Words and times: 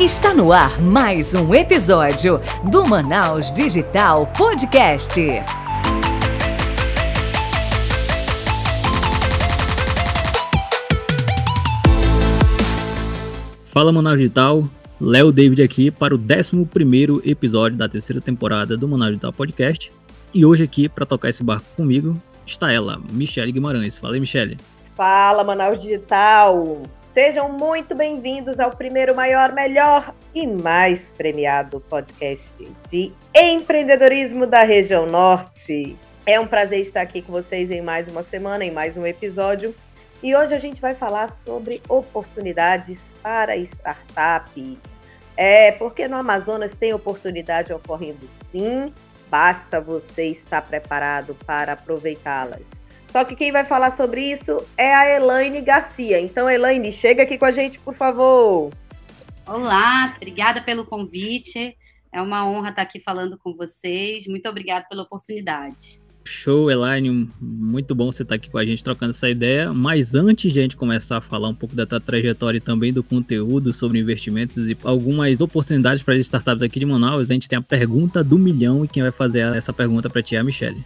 Está 0.00 0.34
no 0.34 0.52
ar 0.52 0.82
mais 0.82 1.36
um 1.36 1.54
episódio 1.54 2.40
do 2.68 2.84
Manaus 2.84 3.52
Digital 3.52 4.26
Podcast. 4.36 5.20
Fala 13.66 13.92
Manaus 13.92 14.18
Digital, 14.18 14.64
Léo 15.00 15.30
David 15.30 15.62
aqui 15.62 15.92
para 15.92 16.12
o 16.12 16.18
11 16.18 17.20
episódio 17.24 17.78
da 17.78 17.88
terceira 17.88 18.20
temporada 18.20 18.76
do 18.76 18.88
Manaus 18.88 19.10
Digital 19.10 19.32
Podcast. 19.32 19.92
E 20.34 20.44
hoje 20.44 20.64
aqui 20.64 20.88
para 20.88 21.06
tocar 21.06 21.28
esse 21.28 21.44
barco 21.44 21.66
comigo 21.76 22.14
está 22.44 22.72
ela, 22.72 23.00
Michele 23.12 23.52
Guimarães. 23.52 23.96
Fala 23.96 24.14
aí, 24.14 24.20
Michele. 24.20 24.56
Fala 24.96 25.44
Manaus 25.44 25.80
Digital! 25.80 26.82
Sejam 27.14 27.48
muito 27.48 27.94
bem-vindos 27.94 28.58
ao 28.58 28.70
primeiro, 28.70 29.14
maior, 29.14 29.52
melhor 29.52 30.12
e 30.34 30.44
mais 30.48 31.12
premiado 31.12 31.78
podcast 31.82 32.50
de 32.90 33.12
empreendedorismo 33.32 34.48
da 34.48 34.64
região 34.64 35.06
norte. 35.06 35.96
É 36.26 36.40
um 36.40 36.46
prazer 36.48 36.80
estar 36.80 37.02
aqui 37.02 37.22
com 37.22 37.30
vocês 37.30 37.70
em 37.70 37.80
mais 37.80 38.08
uma 38.08 38.24
semana, 38.24 38.64
em 38.64 38.72
mais 38.72 38.96
um 38.96 39.06
episódio. 39.06 39.72
E 40.24 40.34
hoje 40.34 40.56
a 40.56 40.58
gente 40.58 40.80
vai 40.80 40.96
falar 40.96 41.30
sobre 41.30 41.80
oportunidades 41.88 43.14
para 43.22 43.56
startups. 43.58 44.80
É, 45.36 45.70
porque 45.70 46.08
no 46.08 46.16
Amazonas 46.16 46.74
tem 46.74 46.92
oportunidade 46.92 47.72
ocorrendo 47.72 48.26
sim, 48.50 48.92
basta 49.30 49.80
você 49.80 50.26
estar 50.26 50.62
preparado 50.62 51.36
para 51.46 51.74
aproveitá-las. 51.74 52.83
Só 53.14 53.24
que 53.24 53.36
quem 53.36 53.52
vai 53.52 53.64
falar 53.64 53.96
sobre 53.96 54.32
isso 54.32 54.56
é 54.76 54.92
a 54.92 55.14
Elaine 55.14 55.60
Garcia. 55.60 56.20
Então, 56.20 56.50
Elaine, 56.50 56.90
chega 56.90 57.22
aqui 57.22 57.38
com 57.38 57.44
a 57.44 57.52
gente, 57.52 57.78
por 57.78 57.94
favor. 57.94 58.70
Olá, 59.46 60.12
obrigada 60.16 60.60
pelo 60.60 60.84
convite. 60.84 61.76
É 62.10 62.20
uma 62.20 62.44
honra 62.44 62.70
estar 62.70 62.82
aqui 62.82 62.98
falando 62.98 63.38
com 63.38 63.54
vocês. 63.54 64.26
Muito 64.26 64.48
obrigada 64.48 64.84
pela 64.90 65.04
oportunidade. 65.04 66.00
Show, 66.24 66.68
Elaine. 66.68 67.30
Muito 67.40 67.94
bom 67.94 68.10
você 68.10 68.24
estar 68.24 68.34
aqui 68.34 68.50
com 68.50 68.58
a 68.58 68.66
gente 68.66 68.82
trocando 68.82 69.10
essa 69.10 69.30
ideia. 69.30 69.72
Mas 69.72 70.16
antes 70.16 70.52
de 70.52 70.58
a 70.58 70.62
gente 70.62 70.76
começar 70.76 71.18
a 71.18 71.20
falar 71.20 71.48
um 71.50 71.54
pouco 71.54 71.76
da 71.76 71.86
tua 71.86 72.00
trajetória 72.00 72.58
e 72.58 72.60
também 72.60 72.92
do 72.92 73.04
conteúdo 73.04 73.72
sobre 73.72 74.00
investimentos 74.00 74.56
e 74.68 74.76
algumas 74.82 75.40
oportunidades 75.40 76.02
para 76.02 76.14
as 76.14 76.22
startups 76.22 76.64
aqui 76.64 76.80
de 76.80 76.86
Manaus, 76.86 77.30
a 77.30 77.34
gente 77.34 77.48
tem 77.48 77.60
a 77.60 77.62
pergunta 77.62 78.24
do 78.24 78.36
milhão 78.36 78.84
e 78.84 78.88
quem 78.88 79.04
vai 79.04 79.12
fazer 79.12 79.54
essa 79.54 79.72
pergunta 79.72 80.10
para 80.10 80.20
ti 80.20 80.34
é 80.34 80.40
a 80.40 80.42
Michelle. 80.42 80.84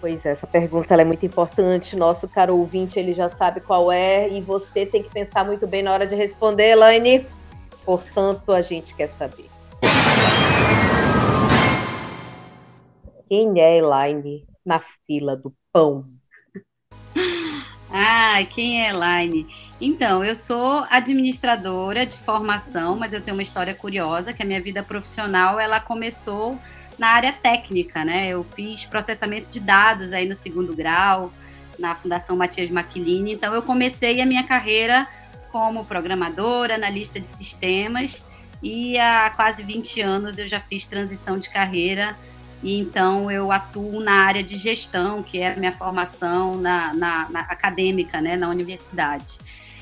Pois 0.00 0.24
é, 0.26 0.32
essa 0.32 0.46
pergunta 0.46 0.94
é 0.94 1.04
muito 1.04 1.24
importante. 1.24 1.96
Nosso 1.96 2.28
caro 2.28 2.56
ouvinte, 2.56 2.98
ele 2.98 3.12
já 3.12 3.30
sabe 3.30 3.60
qual 3.60 3.90
é 3.90 4.28
e 4.28 4.40
você 4.40 4.84
tem 4.84 5.02
que 5.02 5.10
pensar 5.10 5.44
muito 5.44 5.66
bem 5.66 5.82
na 5.82 5.92
hora 5.92 6.06
de 6.06 6.14
responder, 6.14 6.70
Elaine. 6.70 7.26
Portanto, 7.84 8.52
a 8.52 8.60
gente 8.60 8.94
quer 8.94 9.08
saber. 9.08 9.46
Quem 13.28 13.60
é 13.60 13.78
Elaine 13.78 14.46
na 14.64 14.80
fila 15.06 15.36
do 15.36 15.52
pão? 15.72 16.04
Ah, 17.88 18.44
quem 18.50 18.84
é 18.84 18.90
Elaine? 18.90 19.46
Então, 19.80 20.22
eu 20.22 20.34
sou 20.34 20.84
administradora 20.90 22.04
de 22.04 22.18
formação, 22.18 22.96
mas 22.96 23.12
eu 23.12 23.22
tenho 23.22 23.36
uma 23.36 23.42
história 23.44 23.74
curiosa, 23.74 24.32
que 24.32 24.42
a 24.42 24.44
minha 24.44 24.60
vida 24.60 24.82
profissional, 24.82 25.58
ela 25.58 25.80
começou 25.80 26.58
na 26.98 27.08
área 27.08 27.32
técnica, 27.32 28.04
né? 28.04 28.28
Eu 28.28 28.44
fiz 28.44 28.84
processamento 28.84 29.50
de 29.50 29.60
dados 29.60 30.12
aí 30.12 30.28
no 30.28 30.36
segundo 30.36 30.74
grau, 30.74 31.32
na 31.78 31.94
Fundação 31.94 32.36
Matias 32.36 32.70
Maquilini. 32.70 33.32
Então, 33.32 33.54
eu 33.54 33.62
comecei 33.62 34.20
a 34.20 34.26
minha 34.26 34.44
carreira 34.44 35.06
como 35.52 35.84
programadora, 35.84 36.74
analista 36.74 37.20
de 37.20 37.28
sistemas, 37.28 38.22
e 38.62 38.98
há 38.98 39.30
quase 39.30 39.62
20 39.62 40.00
anos 40.00 40.38
eu 40.38 40.48
já 40.48 40.60
fiz 40.60 40.86
transição 40.86 41.38
de 41.38 41.48
carreira. 41.50 42.16
E 42.62 42.78
então 42.78 43.30
eu 43.30 43.52
atuo 43.52 44.00
na 44.00 44.24
área 44.24 44.42
de 44.42 44.56
gestão, 44.56 45.22
que 45.22 45.38
é 45.38 45.52
a 45.52 45.56
minha 45.56 45.72
formação 45.72 46.56
na, 46.56 46.94
na, 46.94 47.28
na 47.28 47.40
acadêmica, 47.40 48.20
né, 48.20 48.36
na 48.36 48.48
universidade. 48.48 49.38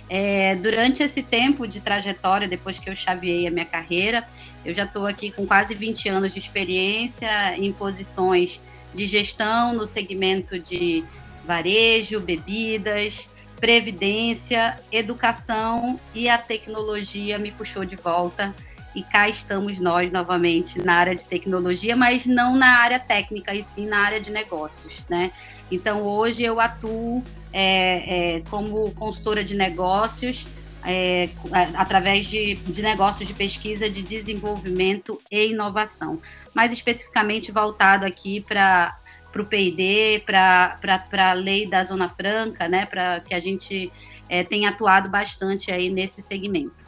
É, 0.09 0.55
durante 0.57 1.03
esse 1.03 1.23
tempo 1.23 1.67
de 1.67 1.81
trajetória, 1.81 2.47
depois 2.47 2.79
que 2.79 2.91
eu 2.91 2.97
chaveei 2.97 3.47
a 3.47 3.51
minha 3.51 3.65
carreira, 3.65 4.27
eu 4.65 4.75
já 4.75 4.85
estou 4.85 5.07
aqui 5.07 5.31
com 5.31 5.47
quase 5.47 5.75
20 5.75 6.09
anos 6.09 6.33
de 6.33 6.39
experiência 6.39 7.57
em 7.57 7.73
posições 7.73 8.61
de 8.95 9.07
gestão 9.07 9.73
no 9.73 9.87
segmento 9.87 10.59
de 10.59 11.05
varejo, 11.45 12.21
bebidas, 12.21 13.31
previdência, 13.57 14.77
educação 14.93 15.99
e 16.15 16.29
a 16.29 16.39
tecnologia 16.39 17.39
me 17.39 17.51
puxou 17.51 17.85
de 17.85 17.97
volta. 17.97 18.55
E 18.95 19.03
cá 19.03 19.29
estamos 19.29 19.81
nós 19.81 20.13
novamente 20.13 20.81
na 20.81 20.95
área 20.95 21.17
de 21.17 21.25
tecnologia, 21.25 21.97
mas 21.97 22.27
não 22.27 22.55
na 22.55 22.79
área 22.79 23.01
técnica, 23.01 23.53
e 23.53 23.61
sim 23.61 23.87
na 23.87 23.99
área 23.99 24.21
de 24.21 24.31
negócios, 24.31 25.03
né? 25.09 25.33
Então 25.69 26.03
hoje 26.03 26.45
eu 26.45 26.61
atuo 26.61 27.21
é, 27.57 28.37
é, 28.37 28.41
como 28.51 28.91
consultora 28.95 29.45
de 29.45 29.55
negócios, 29.55 30.45
é, 30.85 31.29
através 31.75 32.27
de, 32.27 32.57
de 32.57 32.83
negócios 32.83 33.29
de 33.29 33.33
pesquisa, 33.33 33.89
de 33.89 34.03
desenvolvimento 34.03 35.21
e 35.31 35.53
inovação, 35.53 36.21
mais 36.53 36.73
especificamente 36.73 37.53
voltado 37.53 38.05
aqui 38.05 38.41
para 38.41 38.99
para 39.33 39.43
o 39.43 39.47
PID, 39.47 40.23
para 40.25 40.79
a 41.13 41.33
lei 41.33 41.67
da 41.67 41.83
Zona 41.83 42.09
Franca, 42.09 42.69
né, 42.69 42.87
para 42.87 43.19
que 43.19 43.35
a 43.35 43.41
gente 43.41 43.91
é, 44.29 44.45
tenha 44.45 44.69
atuado 44.69 45.11
bastante 45.11 45.73
aí 45.73 45.91
nesse 45.91 46.23
segmento. 46.23 46.85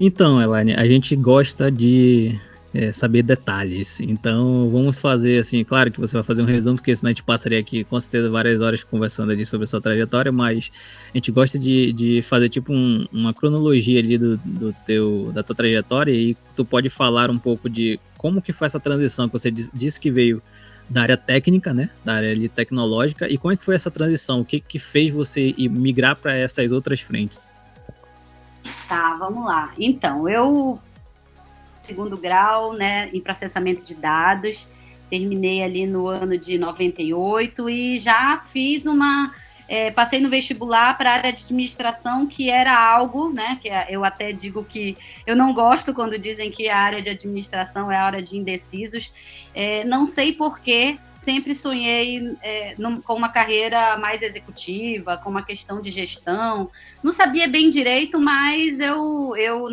Então, 0.00 0.40
Elaine, 0.40 0.72
a 0.72 0.86
gente 0.86 1.14
gosta 1.14 1.70
de 1.70 2.40
é, 2.74 2.90
saber 2.90 3.22
detalhes. 3.22 4.00
Então, 4.00 4.68
vamos 4.68 5.00
fazer 5.00 5.38
assim, 5.38 5.62
claro 5.62 5.92
que 5.92 6.00
você 6.00 6.16
vai 6.16 6.24
fazer 6.24 6.42
um 6.42 6.46
resumo, 6.46 6.76
porque 6.76 6.94
senão 6.94 7.08
a 7.08 7.12
gente 7.12 7.22
passaria 7.22 7.60
aqui 7.60 7.84
com 7.84 7.98
certeza 8.00 8.28
várias 8.28 8.60
horas 8.60 8.82
conversando 8.82 9.30
ali 9.30 9.46
sobre 9.46 9.64
a 9.64 9.66
sua 9.68 9.80
trajetória, 9.80 10.32
mas 10.32 10.72
a 11.12 11.16
gente 11.16 11.30
gosta 11.30 11.56
de, 11.56 11.92
de 11.92 12.20
fazer 12.22 12.48
tipo 12.48 12.72
um, 12.72 13.06
uma 13.12 13.32
cronologia 13.32 14.00
ali 14.00 14.18
do, 14.18 14.36
do 14.38 14.74
teu, 14.84 15.30
da 15.32 15.44
tua 15.44 15.54
trajetória 15.54 16.12
e 16.12 16.36
tu 16.56 16.64
pode 16.64 16.90
falar 16.90 17.30
um 17.30 17.38
pouco 17.38 17.70
de 17.70 18.00
como 18.18 18.42
que 18.42 18.52
foi 18.52 18.66
essa 18.66 18.80
transição 18.80 19.28
que 19.28 19.32
você 19.32 19.50
disse 19.50 20.00
que 20.00 20.10
veio 20.10 20.42
da 20.90 21.02
área 21.02 21.16
técnica, 21.16 21.72
né, 21.72 21.88
da 22.04 22.14
área 22.14 22.32
ali 22.32 22.48
tecnológica, 22.48 23.26
e 23.28 23.38
como 23.38 23.52
é 23.52 23.56
que 23.56 23.64
foi 23.64 23.74
essa 23.74 23.90
transição? 23.90 24.40
O 24.40 24.44
que 24.44 24.58
que 24.60 24.78
fez 24.78 25.10
você 25.10 25.54
migrar 25.70 26.16
para 26.16 26.36
essas 26.36 26.72
outras 26.72 27.00
frentes? 27.00 27.48
Tá, 28.88 29.14
vamos 29.14 29.46
lá. 29.46 29.72
Então, 29.78 30.28
eu 30.28 30.78
segundo 31.86 32.16
grau, 32.16 32.72
né, 32.72 33.10
em 33.12 33.20
processamento 33.20 33.84
de 33.84 33.94
dados. 33.94 34.66
Terminei 35.10 35.62
ali 35.62 35.86
no 35.86 36.06
ano 36.06 36.38
de 36.38 36.58
98 36.58 37.68
e 37.68 37.98
já 37.98 38.38
fiz 38.38 38.86
uma 38.86 39.32
é, 39.68 39.90
passei 39.90 40.20
no 40.20 40.28
vestibular 40.28 40.96
para 40.96 41.10
a 41.10 41.14
área 41.14 41.32
de 41.32 41.42
administração, 41.42 42.26
que 42.26 42.50
era 42.50 42.76
algo, 42.78 43.32
né? 43.32 43.58
Que 43.60 43.68
é, 43.68 43.86
eu 43.88 44.04
até 44.04 44.32
digo 44.32 44.64
que 44.64 44.96
eu 45.26 45.34
não 45.34 45.54
gosto 45.54 45.94
quando 45.94 46.18
dizem 46.18 46.50
que 46.50 46.68
a 46.68 46.78
área 46.78 47.00
de 47.00 47.10
administração 47.10 47.90
é 47.90 47.96
a 47.96 48.04
área 48.04 48.22
de 48.22 48.36
indecisos. 48.36 49.12
É, 49.54 49.84
não 49.84 50.04
sei 50.04 50.32
porquê, 50.32 50.98
sempre 51.12 51.54
sonhei 51.54 52.36
é, 52.42 52.74
num, 52.76 53.00
com 53.00 53.14
uma 53.14 53.30
carreira 53.30 53.96
mais 53.96 54.20
executiva, 54.20 55.16
com 55.16 55.30
uma 55.30 55.44
questão 55.44 55.80
de 55.80 55.90
gestão. 55.90 56.70
Não 57.02 57.12
sabia 57.12 57.48
bem 57.48 57.70
direito, 57.70 58.20
mas 58.20 58.80
eu, 58.80 59.34
eu 59.36 59.68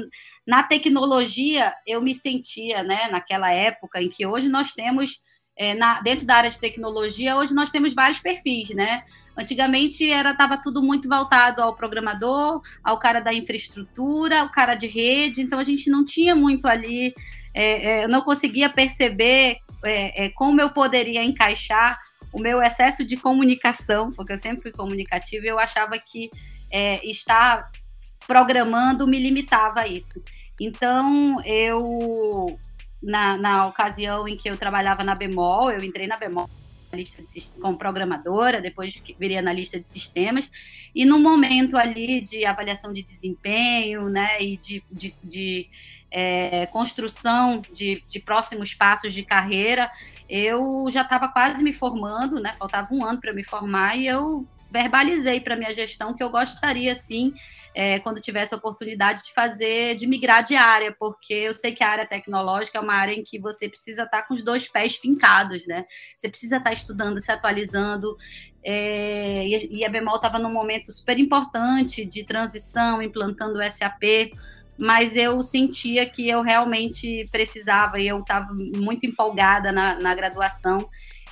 na 0.46 0.64
tecnologia, 0.64 1.74
eu 1.86 2.02
me 2.02 2.16
sentia, 2.16 2.84
né, 2.84 3.10
naquela 3.10 3.52
época 3.52 4.02
em 4.02 4.10
que 4.10 4.26
hoje 4.26 4.50
nós 4.50 4.74
temos, 4.74 5.22
é, 5.56 5.74
na, 5.76 6.02
dentro 6.02 6.26
da 6.26 6.36
área 6.36 6.50
de 6.50 6.60
tecnologia, 6.60 7.36
hoje 7.36 7.54
nós 7.54 7.72
temos 7.72 7.94
vários 7.94 8.20
perfis, 8.20 8.70
né? 8.70 9.04
Antigamente 9.38 10.10
era 10.10 10.32
estava 10.32 10.58
tudo 10.58 10.84
muito 10.84 11.08
voltado 11.08 11.62
ao 11.62 11.76
programador, 11.76 12.62
ao 12.84 13.00
cara 13.00 13.20
da 13.20 13.34
infraestrutura, 13.34 14.42
ao 14.42 14.50
cara 14.50 14.76
de 14.76 14.88
rede, 14.88 15.42
então 15.42 15.58
a 15.58 15.64
gente 15.64 15.90
não 15.90 16.04
tinha 16.04 16.36
muito 16.36 16.68
ali, 16.68 17.14
é, 17.54 18.00
é, 18.00 18.04
eu 18.04 18.10
não 18.10 18.22
conseguia 18.22 18.70
perceber 18.70 19.58
é, 19.84 20.26
é, 20.26 20.30
como 20.30 20.60
eu 20.60 20.70
poderia 20.70 21.24
encaixar 21.24 22.00
o 22.34 22.40
meu 22.40 22.62
excesso 22.62 23.04
de 23.04 23.18
comunicação, 23.18 24.12
porque 24.12 24.34
eu 24.34 24.38
sempre 24.38 24.62
fui 24.62 24.72
comunicativa, 24.72 25.46
e 25.46 25.50
eu 25.50 25.60
achava 25.60 25.98
que 25.98 26.30
é, 26.72 27.06
estar 27.10 27.72
programando 28.28 29.08
me 29.08 29.20
limitava 29.20 29.82
a 29.82 29.88
isso. 29.88 30.22
Então, 30.60 31.36
eu, 31.44 32.58
na, 33.02 33.36
na 33.38 33.68
ocasião 33.68 34.28
em 34.28 34.38
que 34.38 34.50
eu 34.50 34.56
trabalhava 34.56 35.04
na 35.04 35.16
Bemol, 35.16 35.72
eu 35.72 35.84
entrei 35.84 36.08
na 36.08 36.18
Bemol 36.18 36.50
lista 36.96 37.22
de, 37.22 37.42
como 37.60 37.78
programadora, 37.78 38.62
depois 38.62 39.02
virei 39.20 39.38
lista 39.54 39.80
de 39.80 39.88
sistemas, 39.88 40.50
e 40.94 41.06
no 41.06 41.20
momento 41.20 41.78
ali 41.78 42.22
de 42.22 42.46
avaliação 42.46 42.94
de 42.94 43.04
desempenho, 43.04 44.10
né, 44.10 44.42
e 44.42 44.58
de, 44.58 44.84
de, 44.92 45.16
de 45.24 45.70
é, 46.10 46.66
construção 46.68 47.62
de, 47.74 48.04
de 48.08 48.20
próximos 48.20 48.74
passos 48.74 49.14
de 49.14 49.24
carreira, 49.24 49.90
eu 50.30 50.88
já 50.92 51.02
estava 51.02 51.28
quase 51.28 51.64
me 51.64 51.74
formando, 51.74 52.40
né, 52.40 52.54
faltava 52.58 52.94
um 52.94 53.06
ano 53.06 53.20
para 53.20 53.34
me 53.34 53.44
formar, 53.44 53.98
e 53.98 54.08
eu 54.08 54.48
verbalizei 54.72 55.40
para 55.42 55.56
minha 55.56 55.74
gestão 55.74 56.16
que 56.16 56.24
eu 56.24 56.30
gostaria, 56.30 56.96
sim, 56.96 57.34
é, 57.76 58.00
quando 58.00 58.22
tivesse 58.22 58.54
a 58.54 58.58
oportunidade 58.58 59.24
de 59.24 59.34
fazer, 59.34 59.96
de 59.96 60.08
migrar 60.08 60.44
de 60.44 60.56
área, 60.56 60.96
porque 60.98 61.34
eu 61.34 61.54
sei 61.54 61.74
que 61.74 61.84
a 61.84 61.90
área 61.90 62.06
tecnológica 62.06 62.78
é 62.78 62.82
uma 62.82 62.94
área 62.94 63.14
em 63.14 63.24
que 63.24 63.38
você 63.38 63.68
precisa 63.68 64.04
estar 64.04 64.24
com 64.24 64.34
os 64.34 64.44
dois 64.44 64.68
pés 64.68 64.96
fincados, 64.96 65.66
né? 65.68 65.86
Você 66.18 66.30
precisa 66.30 66.58
estar 66.58 66.74
estudando, 66.74 67.20
se 67.20 67.32
atualizando. 67.32 68.16
É, 68.64 69.48
e 69.48 69.84
a 69.84 69.90
Bemol 69.90 70.16
estava 70.16 70.40
num 70.40 70.52
momento 70.52 70.92
super 70.92 71.18
importante 71.20 72.06
de 72.06 72.24
transição, 72.24 73.02
implantando 73.02 73.60
o 73.60 73.72
SAP 73.72 74.32
mas 74.78 75.16
eu 75.16 75.44
sentia 75.44 76.10
que 76.10 76.28
eu 76.28 76.42
realmente 76.42 77.28
precisava 77.32 78.00
e 78.00 78.08
eu 78.08 78.20
estava 78.20 78.48
muito 78.76 79.06
empolgada 79.06 79.72
na, 79.72 80.00
na 80.00 80.16
graduação. 80.16 80.90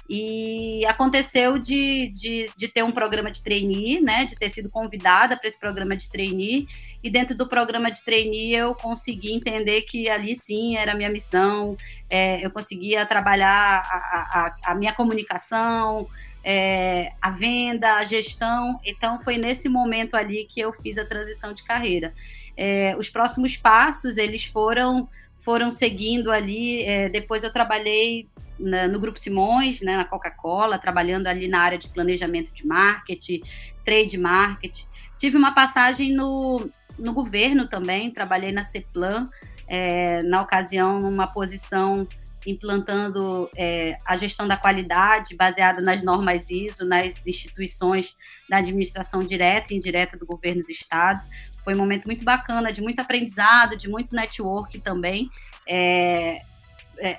E 0.09 0.83
aconteceu 0.87 1.59
de, 1.59 2.09
de, 2.09 2.49
de, 2.57 2.67
ter 2.67 2.83
um 2.83 2.91
programa 2.91 3.29
de 3.29 3.43
trainee, 3.43 4.01
né? 4.01 4.25
De 4.25 4.35
ter 4.35 4.49
sido 4.49 4.69
convidada 4.69 5.37
para 5.37 5.47
esse 5.47 5.59
programa 5.59 5.95
de 5.95 6.09
trainee. 6.09 6.67
E 7.03 7.09
dentro 7.09 7.37
do 7.37 7.47
programa 7.47 7.91
de 7.91 8.03
trainee 8.03 8.55
eu 8.55 8.73
consegui 8.73 9.33
entender 9.33 9.83
que 9.83 10.09
ali 10.09 10.35
sim 10.35 10.75
era 10.77 10.93
a 10.93 10.95
minha 10.95 11.09
missão. 11.09 11.77
É, 12.09 12.43
eu 12.43 12.49
conseguia 12.51 13.05
trabalhar 13.05 13.83
a, 13.85 14.55
a, 14.65 14.71
a 14.71 14.75
minha 14.75 14.93
comunicação, 14.93 16.07
é, 16.43 17.13
a 17.21 17.29
venda, 17.29 17.97
a 17.97 18.03
gestão. 18.03 18.79
Então 18.83 19.21
foi 19.21 19.37
nesse 19.37 19.69
momento 19.69 20.15
ali 20.15 20.45
que 20.49 20.59
eu 20.59 20.73
fiz 20.73 20.97
a 20.97 21.05
transição 21.05 21.53
de 21.53 21.63
carreira 21.63 22.13
é, 22.59 22.93
os 22.97 23.09
próximos 23.09 23.55
passos 23.55 24.17
eles 24.17 24.43
foram 24.43 25.07
foram 25.37 25.71
seguindo 25.71 26.29
ali. 26.29 26.83
É, 26.83 27.07
depois 27.07 27.41
eu 27.41 27.53
trabalhei 27.53 28.27
na, 28.59 28.87
no 28.87 28.99
Grupo 28.99 29.19
Simões, 29.19 29.81
né, 29.81 29.95
na 29.95 30.05
Coca-Cola, 30.05 30.77
trabalhando 30.77 31.27
ali 31.27 31.47
na 31.47 31.61
área 31.61 31.77
de 31.77 31.87
planejamento 31.87 32.51
de 32.51 32.65
marketing, 32.65 33.41
trade 33.85 34.17
marketing. 34.17 34.85
Tive 35.17 35.37
uma 35.37 35.53
passagem 35.53 36.13
no, 36.13 36.69
no 36.97 37.13
governo 37.13 37.65
também, 37.65 38.11
trabalhei 38.11 38.51
na 38.51 38.63
CEPLAN, 38.63 39.27
é, 39.67 40.21
na 40.23 40.41
ocasião, 40.41 40.99
numa 40.99 41.27
posição 41.27 42.07
implantando 42.45 43.49
é, 43.55 43.97
a 44.05 44.15
gestão 44.17 44.47
da 44.47 44.55
qualidade 44.55 45.35
baseada 45.35 45.81
nas 45.81 46.03
normas 46.03 46.49
ISO, 46.49 46.85
nas 46.85 47.25
instituições 47.27 48.15
da 48.49 48.57
administração 48.57 49.23
direta 49.23 49.73
e 49.73 49.77
indireta 49.77 50.17
do 50.17 50.25
governo 50.25 50.63
do 50.63 50.71
Estado. 50.71 51.19
Foi 51.63 51.73
um 51.73 51.77
momento 51.77 52.05
muito 52.05 52.23
bacana, 52.23 52.71
de 52.71 52.81
muito 52.81 52.99
aprendizado, 52.99 53.75
de 53.75 53.89
muito 53.89 54.15
network 54.15 54.79
também. 54.79 55.29
É, 55.67 56.41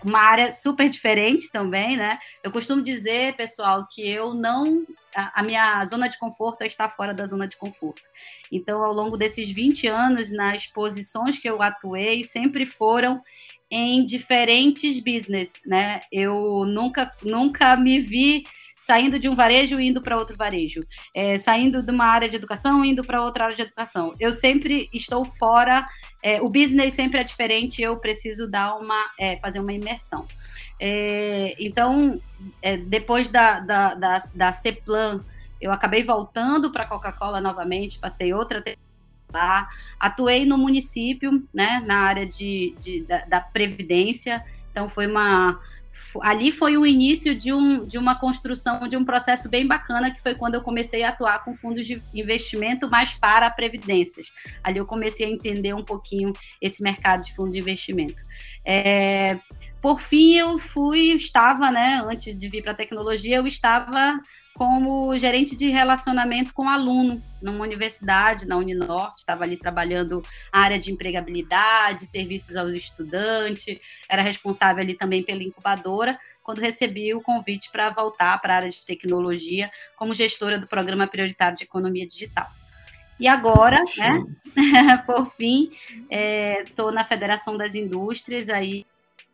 uma 0.04 0.20
área 0.20 0.52
super 0.52 0.88
diferente 0.88 1.50
também, 1.50 1.96
né? 1.96 2.18
Eu 2.42 2.50
costumo 2.50 2.82
dizer, 2.82 3.36
pessoal, 3.36 3.86
que 3.90 4.06
eu 4.08 4.34
não. 4.34 4.84
A, 5.14 5.40
a, 5.40 5.42
minha 5.42 5.84
zona 5.86 6.08
de 6.08 6.18
conforto 6.18 6.62
é 6.62 6.66
estar 6.66 6.88
fora 6.88 7.12
da 7.14 7.26
zona 7.26 7.48
de 7.48 7.56
conforto. 7.56 8.02
Então, 8.50 8.84
ao 8.84 8.92
longo 8.92 9.16
desses 9.16 9.50
20 9.50 9.86
anos, 9.88 10.30
nas 10.30 10.66
posições 10.66 11.38
que 11.38 11.48
eu 11.48 11.60
atuei, 11.62 12.22
sempre 12.24 12.64
foram 12.66 13.22
em 13.70 14.04
diferentes 14.04 15.00
business, 15.00 15.52
né? 15.64 16.00
Eu 16.10 16.64
nunca, 16.66 17.12
nunca 17.22 17.76
me 17.76 18.00
vi 18.00 18.44
saindo 18.80 19.18
de 19.18 19.28
um 19.28 19.34
varejo 19.34 19.78
e 19.78 19.88
indo 19.88 20.00
para 20.00 20.16
outro 20.16 20.34
varejo, 20.34 20.80
é, 21.14 21.36
saindo 21.36 21.82
de 21.82 21.90
uma 21.90 22.06
área 22.06 22.28
de 22.28 22.36
educação 22.36 22.82
e 22.82 22.90
indo 22.90 23.04
para 23.04 23.22
outra 23.22 23.44
área 23.44 23.56
de 23.56 23.62
educação. 23.62 24.10
Eu 24.18 24.32
sempre 24.32 24.88
estou 24.92 25.24
fora, 25.24 25.86
é, 26.22 26.40
o 26.40 26.48
business 26.48 26.94
sempre 26.94 27.20
é 27.20 27.24
diferente, 27.24 27.82
eu 27.82 28.00
preciso 28.00 28.50
dar 28.50 28.74
uma, 28.76 29.04
é, 29.18 29.36
fazer 29.36 29.60
uma 29.60 29.72
imersão. 29.72 30.26
É, 30.80 31.54
então, 31.58 32.18
é, 32.62 32.78
depois 32.78 33.28
da, 33.28 33.60
da, 33.60 33.94
da, 33.94 34.18
da 34.34 34.52
CEPLAN, 34.52 35.22
eu 35.60 35.70
acabei 35.70 36.02
voltando 36.02 36.72
para 36.72 36.84
a 36.84 36.88
Coca-Cola 36.88 37.38
novamente, 37.38 37.98
passei 37.98 38.32
outra 38.32 38.64
lá, 39.30 39.68
atuei 39.98 40.46
no 40.46 40.56
município, 40.56 41.46
né, 41.52 41.80
na 41.84 41.98
área 41.98 42.26
de, 42.26 42.74
de 42.78 43.02
da, 43.02 43.26
da 43.26 43.40
Previdência, 43.40 44.42
então 44.70 44.88
foi 44.88 45.06
uma 45.06 45.60
ali 46.22 46.50
foi 46.50 46.76
o 46.76 46.86
início 46.86 47.34
de, 47.34 47.52
um, 47.52 47.84
de 47.86 47.98
uma 47.98 48.18
construção 48.18 48.88
de 48.88 48.96
um 48.96 49.04
processo 49.04 49.48
bem 49.48 49.66
bacana, 49.66 50.10
que 50.10 50.20
foi 50.20 50.34
quando 50.34 50.54
eu 50.54 50.62
comecei 50.62 51.02
a 51.02 51.10
atuar 51.10 51.44
com 51.44 51.54
fundos 51.54 51.86
de 51.86 52.00
investimento, 52.14 52.88
mas 52.88 53.14
para 53.14 53.50
previdências. 53.50 54.32
Ali 54.62 54.78
eu 54.78 54.86
comecei 54.86 55.26
a 55.26 55.30
entender 55.30 55.74
um 55.74 55.84
pouquinho 55.84 56.32
esse 56.60 56.82
mercado 56.82 57.24
de 57.24 57.34
fundo 57.34 57.52
de 57.52 57.58
investimento. 57.58 58.22
É, 58.64 59.38
por 59.80 60.00
fim, 60.00 60.34
eu 60.34 60.58
fui, 60.58 61.12
estava, 61.12 61.70
né, 61.70 62.02
antes 62.04 62.38
de 62.38 62.48
vir 62.48 62.62
para 62.62 62.72
a 62.72 62.76
tecnologia, 62.76 63.36
eu 63.36 63.46
estava 63.46 64.20
como 64.54 65.16
gerente 65.16 65.56
de 65.56 65.68
relacionamento 65.68 66.52
com 66.52 66.68
aluno 66.68 67.20
numa 67.42 67.64
universidade, 67.64 68.46
na 68.46 68.56
Uninorte, 68.56 69.18
estava 69.18 69.44
ali 69.44 69.56
trabalhando 69.56 70.22
a 70.52 70.60
área 70.60 70.78
de 70.78 70.92
empregabilidade, 70.92 72.06
serviços 72.06 72.56
aos 72.56 72.72
estudantes, 72.72 73.78
era 74.08 74.22
responsável 74.22 74.82
ali 74.82 74.94
também 74.94 75.22
pela 75.22 75.42
incubadora, 75.42 76.18
quando 76.42 76.60
recebi 76.60 77.14
o 77.14 77.22
convite 77.22 77.70
para 77.70 77.90
voltar 77.90 78.38
para 78.40 78.54
a 78.54 78.56
área 78.56 78.70
de 78.70 78.84
tecnologia 78.84 79.70
como 79.96 80.14
gestora 80.14 80.58
do 80.58 80.66
Programa 80.66 81.06
Prioritário 81.06 81.56
de 81.56 81.64
Economia 81.64 82.06
Digital. 82.06 82.46
E 83.18 83.28
agora, 83.28 83.82
né, 83.98 84.24
por 85.06 85.30
fim, 85.32 85.70
estou 86.66 86.90
é, 86.90 86.92
na 86.92 87.04
Federação 87.04 87.56
das 87.56 87.74
Indústrias, 87.74 88.48
aí 88.48 88.86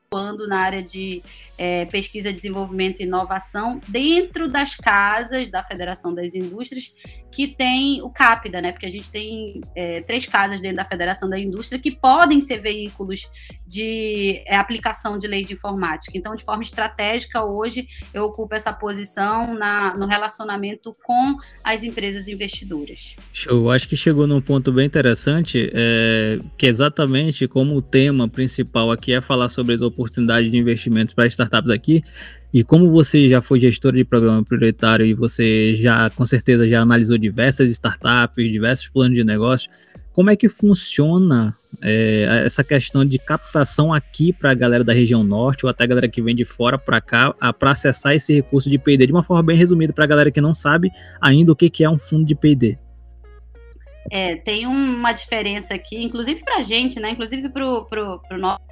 atuando 0.06 0.48
na 0.48 0.60
área 0.60 0.82
de 0.82 1.22
é, 1.58 1.84
pesquisa, 1.86 2.32
desenvolvimento 2.32 3.00
e 3.00 3.04
inovação 3.04 3.80
dentro 3.88 4.50
das 4.50 4.76
casas 4.76 5.50
da 5.50 5.62
Federação 5.62 6.14
das 6.14 6.34
Indústrias, 6.34 6.92
que 7.30 7.46
tem 7.46 8.00
o 8.02 8.08
CAPDA, 8.08 8.62
né? 8.62 8.72
Porque 8.72 8.86
a 8.86 8.90
gente 8.90 9.10
tem 9.10 9.60
é, 9.74 10.00
três 10.00 10.24
casas 10.24 10.60
dentro 10.60 10.78
da 10.78 10.84
Federação 10.84 11.28
da 11.28 11.38
Indústria 11.38 11.78
que 11.78 11.90
podem 11.90 12.40
ser 12.40 12.58
veículos 12.58 13.28
de 13.66 14.42
é, 14.46 14.56
aplicação 14.56 15.18
de 15.18 15.26
lei 15.26 15.44
de 15.44 15.52
informática. 15.52 16.16
Então, 16.16 16.34
de 16.34 16.44
forma 16.44 16.62
estratégica, 16.62 17.44
hoje 17.44 17.88
eu 18.14 18.24
ocupo 18.24 18.54
essa 18.54 18.72
posição 18.72 19.54
na, 19.54 19.94
no 19.96 20.06
relacionamento 20.06 20.96
com 21.04 21.36
as 21.62 21.82
empresas 21.82 22.26
investidoras. 22.26 23.14
Show, 23.32 23.70
acho 23.70 23.88
que 23.88 23.96
chegou 23.96 24.26
num 24.26 24.40
ponto 24.40 24.72
bem 24.72 24.86
interessante, 24.86 25.70
é, 25.74 26.38
que 26.56 26.66
exatamente 26.66 27.46
como 27.46 27.76
o 27.76 27.82
tema 27.82 28.28
principal 28.28 28.90
aqui 28.90 29.12
é 29.12 29.20
falar 29.20 29.48
sobre 29.48 29.74
as 29.74 29.82
oportunidades 29.82 30.50
de 30.50 30.56
investimentos 30.56 31.12
para 31.12 31.26
startups 31.46 31.70
aqui, 31.70 32.04
e 32.52 32.64
como 32.64 32.90
você 32.90 33.28
já 33.28 33.42
foi 33.42 33.60
gestor 33.60 33.92
de 33.92 34.04
programa 34.04 34.42
prioritário 34.42 35.04
e 35.04 35.14
você 35.14 35.74
já 35.74 36.08
com 36.10 36.24
certeza 36.24 36.68
já 36.68 36.80
analisou 36.80 37.18
diversas 37.18 37.70
startups, 37.70 38.50
diversos 38.50 38.88
planos 38.88 39.14
de 39.14 39.24
negócio, 39.24 39.70
como 40.14 40.30
é 40.30 40.36
que 40.36 40.48
funciona 40.48 41.54
é, 41.82 42.42
essa 42.46 42.64
questão 42.64 43.04
de 43.04 43.18
captação 43.18 43.92
aqui 43.92 44.32
para 44.32 44.52
a 44.52 44.54
galera 44.54 44.82
da 44.82 44.94
região 44.94 45.22
norte 45.22 45.66
ou 45.66 45.70
até 45.70 45.84
a 45.84 45.86
galera 45.86 46.08
que 46.08 46.22
vem 46.22 46.34
de 46.34 46.44
fora 46.44 46.78
para 46.78 47.00
cá 47.00 47.34
para 47.58 47.72
acessar 47.72 48.14
esse 48.14 48.32
recurso 48.32 48.70
de 48.70 48.78
P&D 48.78 49.06
de 49.06 49.12
uma 49.12 49.22
forma 49.22 49.42
bem 49.42 49.56
resumida 49.56 49.92
para 49.92 50.04
a 50.04 50.08
galera 50.08 50.30
que 50.30 50.40
não 50.40 50.54
sabe 50.54 50.90
ainda 51.20 51.52
o 51.52 51.56
que, 51.56 51.68
que 51.68 51.84
é 51.84 51.90
um 51.90 51.98
fundo 51.98 52.24
de 52.24 52.34
P&D? 52.34 52.78
É, 54.10 54.36
tem 54.36 54.66
uma 54.66 55.12
diferença 55.12 55.74
aqui, 55.74 56.02
inclusive 56.02 56.40
para 56.42 56.58
a 56.58 56.62
gente, 56.62 56.98
né? 57.00 57.10
Inclusive 57.10 57.48
para 57.48 57.66
o 57.66 58.38
nosso 58.38 58.62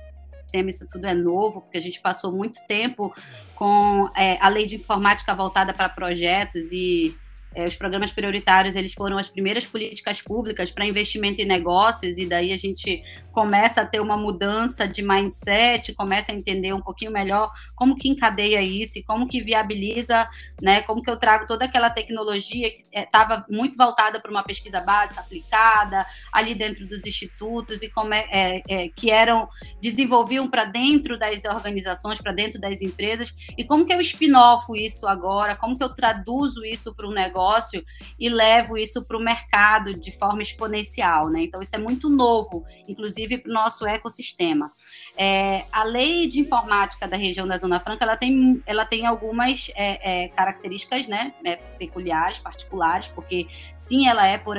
sistema, 0.55 0.71
isso 0.71 0.87
tudo 0.89 1.07
é 1.07 1.15
novo, 1.15 1.63
porque 1.63 1.79
a 1.79 1.81
gente 1.81 2.01
passou 2.01 2.33
muito 2.33 2.61
tempo 2.67 3.13
com 3.55 4.09
é, 4.17 4.39
a 4.41 4.49
lei 4.49 4.67
de 4.67 4.77
informática 4.77 5.35
voltada 5.35 5.73
para 5.73 5.89
projetos 5.89 6.71
e 6.73 7.17
é, 7.55 7.67
os 7.67 7.77
programas 7.77 8.13
prioritários 8.13 8.75
eles 8.75 8.93
foram 8.93 9.19
as 9.19 9.29
primeiras 9.29 9.67
políticas 9.67 10.21
públicas 10.21 10.71
para 10.71 10.85
investimento 10.85 11.41
em 11.41 11.45
negócios 11.45 12.19
e 12.19 12.27
daí 12.27 12.53
a 12.53 12.57
gente 12.57 13.03
começa 13.33 13.83
a 13.83 13.87
ter 13.87 14.01
uma 14.01 14.17
mudança 14.17 14.87
de 14.87 15.03
mindset, 15.03 15.93
começa 15.95 16.33
a 16.33 16.35
entender 16.35 16.73
um 16.73 16.81
pouquinho 16.81 17.13
melhor 17.13 17.53
como 17.75 17.97
que 17.97 18.09
encadeia 18.09 18.61
isso 18.63 18.99
como 19.07 19.29
que 19.29 19.41
viabiliza, 19.41 20.29
né, 20.61 20.83
como 20.83 21.03
que 21.03 21.11
eu 21.11 21.17
trago 21.17 21.47
toda 21.47 21.65
aquela 21.65 21.91
tecnologia 21.91 22.71
que 22.71 22.85
estava 22.93 23.45
é, 23.49 23.53
muito 23.53 23.77
voltada 23.77 24.21
para 24.21 24.31
uma 24.31 24.43
pesquisa 24.43 24.81
básica 24.81 25.21
aplicada 25.21 26.07
ali 26.33 26.55
dentro 26.55 26.87
dos 26.87 27.05
institutos 27.05 27.83
e 27.83 27.91
como 27.91 28.15
é, 28.15 28.27
é, 28.31 28.63
é 28.69 28.89
que 28.89 29.11
eram 29.11 29.49
desenvolviam 29.81 30.49
para 30.49 30.65
dentro 30.65 31.19
das 31.19 31.45
organizações, 31.45 32.21
para 32.21 32.33
dentro 32.33 32.61
das 32.61 32.81
empresas. 32.81 33.35
E 33.57 33.65
como 33.65 33.85
que 33.85 33.93
eu 33.93 34.01
spin-off 34.01 34.67
isso 34.75 35.07
agora, 35.07 35.55
como 35.57 35.77
que 35.77 35.85
eu 35.85 35.95
traduzo 35.95 36.65
isso 36.65 36.95
para 36.95 37.07
um 37.07 37.13
negócio 37.13 37.44
e 38.19 38.29
levo 38.29 38.77
isso 38.77 39.05
para 39.05 39.17
o 39.17 39.21
mercado 39.21 39.95
de 39.95 40.13
forma 40.13 40.43
exponencial, 40.43 41.29
né? 41.29 41.43
Então 41.43 41.61
isso 41.61 41.75
é 41.75 41.79
muito 41.79 42.09
novo, 42.09 42.65
inclusive 42.89 43.39
para 43.39 43.51
o 43.51 43.55
nosso 43.55 43.87
ecossistema. 43.87 44.71
É, 45.17 45.65
a 45.71 45.85
lei 45.85 46.27
de 46.27 46.41
informática 46.41 47.07
da 47.07 47.17
região 47.17 47.47
da 47.47 47.57
Zona 47.57 47.79
Franca 47.79 48.05
ela 48.05 48.17
tem, 48.17 48.63
ela 48.67 48.85
tem 48.85 49.07
algumas 49.07 49.71
é, 49.77 50.25
é, 50.25 50.29
características 50.29 51.07
né, 51.07 51.33
é, 51.45 51.57
peculiares, 51.79 52.39
particulares, 52.39 53.09
porque 53.09 53.47
sim, 53.77 54.09
ela 54.09 54.27
é 54.27 54.37
por 54.37 54.57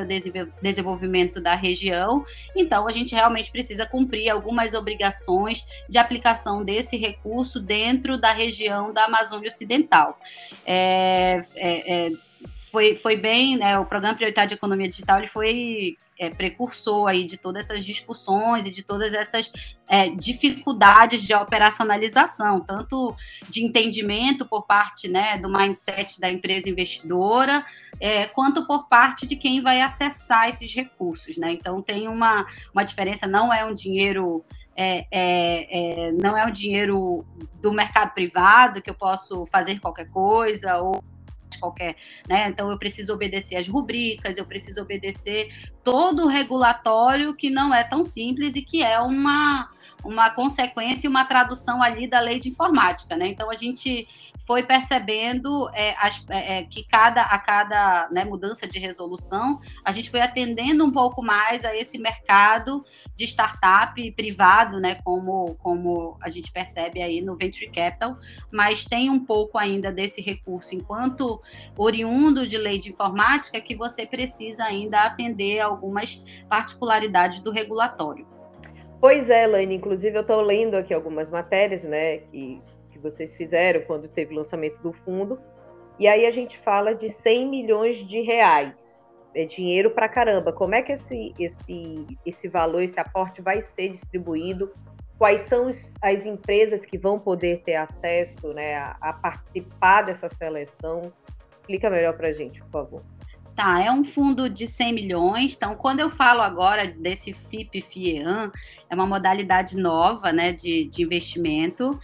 desenvolvimento 0.61 1.41
da 1.41 1.55
região, 1.55 2.25
então 2.55 2.87
a 2.87 2.91
gente 2.91 3.13
realmente 3.13 3.51
precisa 3.51 3.85
cumprir 3.85 4.29
algumas 4.29 4.73
obrigações 4.73 5.65
de 5.89 5.97
aplicação 5.97 6.63
desse 6.63 6.97
recurso 6.97 7.59
dentro 7.59 8.17
da 8.17 8.31
região 8.31 8.93
da 8.93 9.05
Amazônia 9.05 9.49
Ocidental. 9.49 10.17
É, 10.65 11.39
é, 11.55 12.11
foi, 12.75 12.93
foi 12.93 13.15
bem, 13.15 13.55
né, 13.55 13.79
o 13.79 13.85
Programa 13.85 14.15
Prioritário 14.15 14.49
de 14.49 14.55
Economia 14.55 14.89
Digital 14.89 15.19
ele 15.19 15.27
foi 15.27 15.97
é, 16.19 16.29
precursor 16.29 17.07
aí 17.07 17.23
de 17.23 17.37
todas 17.37 17.69
essas 17.69 17.85
discussões 17.85 18.65
e 18.65 18.69
de 18.69 18.83
todas 18.83 19.13
essas 19.13 19.49
é, 19.87 20.09
dificuldades 20.09 21.21
de 21.21 21.33
operacionalização, 21.33 22.59
tanto 22.59 23.15
de 23.47 23.63
entendimento 23.63 24.45
por 24.45 24.65
parte 24.65 25.07
né, 25.07 25.37
do 25.37 25.49
mindset 25.49 26.19
da 26.19 26.29
empresa 26.29 26.69
investidora, 26.69 27.65
é, 27.97 28.25
quanto 28.25 28.67
por 28.67 28.89
parte 28.89 29.25
de 29.25 29.37
quem 29.37 29.61
vai 29.61 29.79
acessar 29.79 30.49
esses 30.49 30.75
recursos. 30.75 31.37
Né? 31.37 31.53
Então 31.53 31.81
tem 31.81 32.09
uma, 32.09 32.45
uma 32.73 32.83
diferença, 32.83 33.25
não 33.25 33.53
é 33.53 33.63
um 33.63 33.73
dinheiro. 33.73 34.43
É, 34.77 35.07
é, 35.09 36.07
é, 36.09 36.11
não 36.11 36.37
é 36.37 36.45
um 36.45 36.51
dinheiro 36.51 37.25
do 37.61 37.71
mercado 37.71 38.13
privado 38.13 38.81
que 38.81 38.89
eu 38.89 38.93
posso 38.93 39.45
fazer 39.45 39.79
qualquer 39.79 40.09
coisa 40.09 40.75
ou 40.79 41.01
qualquer, 41.55 41.95
né? 42.27 42.49
Então 42.49 42.69
eu 42.71 42.77
preciso 42.77 43.13
obedecer 43.13 43.55
as 43.55 43.67
rubricas, 43.67 44.37
eu 44.37 44.45
preciso 44.45 44.81
obedecer 44.81 45.49
todo 45.83 46.23
o 46.23 46.27
regulatório 46.27 47.35
que 47.35 47.49
não 47.49 47.73
é 47.73 47.83
tão 47.83 48.03
simples 48.03 48.55
e 48.55 48.61
que 48.61 48.83
é 48.83 48.99
uma 48.99 49.69
uma 50.05 50.29
consequência 50.29 51.07
e 51.07 51.09
uma 51.09 51.25
tradução 51.25 51.81
ali 51.81 52.07
da 52.07 52.19
lei 52.19 52.39
de 52.39 52.49
informática, 52.49 53.17
né? 53.17 53.27
Então 53.27 53.49
a 53.49 53.55
gente 53.55 54.07
foi 54.45 54.61
percebendo 54.61 55.69
é, 55.73 55.95
as, 55.97 56.23
é, 56.29 56.59
é, 56.59 56.63
que 56.65 56.83
cada, 56.83 57.23
a 57.23 57.39
cada 57.39 58.07
né, 58.11 58.23
mudança 58.23 58.67
de 58.67 58.77
resolução, 58.77 59.59
a 59.83 59.91
gente 59.91 60.09
foi 60.09 60.21
atendendo 60.21 60.85
um 60.85 60.91
pouco 60.91 61.23
mais 61.23 61.65
a 61.65 61.75
esse 61.75 61.97
mercado 61.97 62.85
de 63.15 63.25
startup 63.25 64.11
privado, 64.11 64.79
né, 64.79 64.95
como, 65.03 65.55
como 65.55 66.17
a 66.21 66.29
gente 66.29 66.51
percebe 66.51 67.01
aí 67.01 67.21
no 67.21 67.35
Venture 67.35 67.71
Capital, 67.71 68.17
mas 68.51 68.85
tem 68.85 69.09
um 69.09 69.25
pouco 69.25 69.57
ainda 69.57 69.91
desse 69.91 70.21
recurso, 70.21 70.75
enquanto 70.75 71.41
oriundo 71.75 72.47
de 72.47 72.57
lei 72.57 72.77
de 72.77 72.91
informática, 72.91 73.59
que 73.59 73.75
você 73.75 74.05
precisa 74.05 74.63
ainda 74.65 75.05
atender 75.05 75.59
algumas 75.59 76.21
particularidades 76.47 77.41
do 77.41 77.51
regulatório. 77.51 78.34
Pois 79.05 79.29
é, 79.29 79.43
Elaine, 79.43 79.75
inclusive 79.75 80.17
eu 80.17 80.21
estou 80.21 80.41
lendo 80.41 80.73
aqui 80.73 80.91
algumas 80.91 81.29
matérias, 81.29 81.83
né, 81.83 82.17
que 82.31 82.97
vocês 82.99 83.35
fizeram 83.35 83.81
quando 83.81 84.07
teve 84.07 84.33
o 84.33 84.37
lançamento 84.37 84.81
do 84.81 84.91
fundo. 84.91 85.39
E 85.99 86.07
aí 86.07 86.25
a 86.25 86.31
gente 86.31 86.57
fala 86.57 86.95
de 86.95 87.11
100 87.11 87.47
milhões 87.47 87.97
de 87.97 88.21
reais. 88.21 88.73
É 89.35 89.45
dinheiro 89.45 89.91
para 89.91 90.09
caramba. 90.09 90.51
Como 90.51 90.73
é 90.73 90.81
que 90.81 90.93
esse, 90.93 91.35
esse, 91.37 92.17
esse 92.25 92.47
valor, 92.47 92.81
esse 92.81 92.99
aporte 92.99 93.43
vai 93.43 93.61
ser 93.61 93.89
distribuído? 93.89 94.73
Quais 95.19 95.41
são 95.43 95.69
as 96.01 96.25
empresas 96.25 96.83
que 96.83 96.97
vão 96.97 97.19
poder 97.19 97.61
ter 97.61 97.75
acesso 97.75 98.55
né, 98.55 98.75
a, 98.75 98.97
a 98.99 99.13
participar 99.13 100.01
dessa 100.01 100.29
seleção? 100.29 101.13
Explica 101.59 101.91
melhor 101.91 102.17
para 102.17 102.29
a 102.29 102.33
gente, 102.33 102.59
por 102.63 102.71
favor. 102.71 103.03
Tá, 103.55 103.81
é 103.81 103.89
um 103.89 104.03
fundo 104.03 104.49
de 104.49 104.67
100 104.67 104.93
milhões. 104.93 105.55
Então, 105.55 105.75
quando 105.75 106.01
eu 106.01 106.09
falo 106.09 106.41
agora 106.41 106.87
desse 106.87 107.31
FIP-FIEAN, 107.31 108.51
é 108.89 108.93
uma 108.95 109.05
modalidade 109.05 109.77
nova 109.77 110.33
né, 110.33 110.51
de, 110.51 110.85
de 110.85 111.03
investimento 111.03 111.97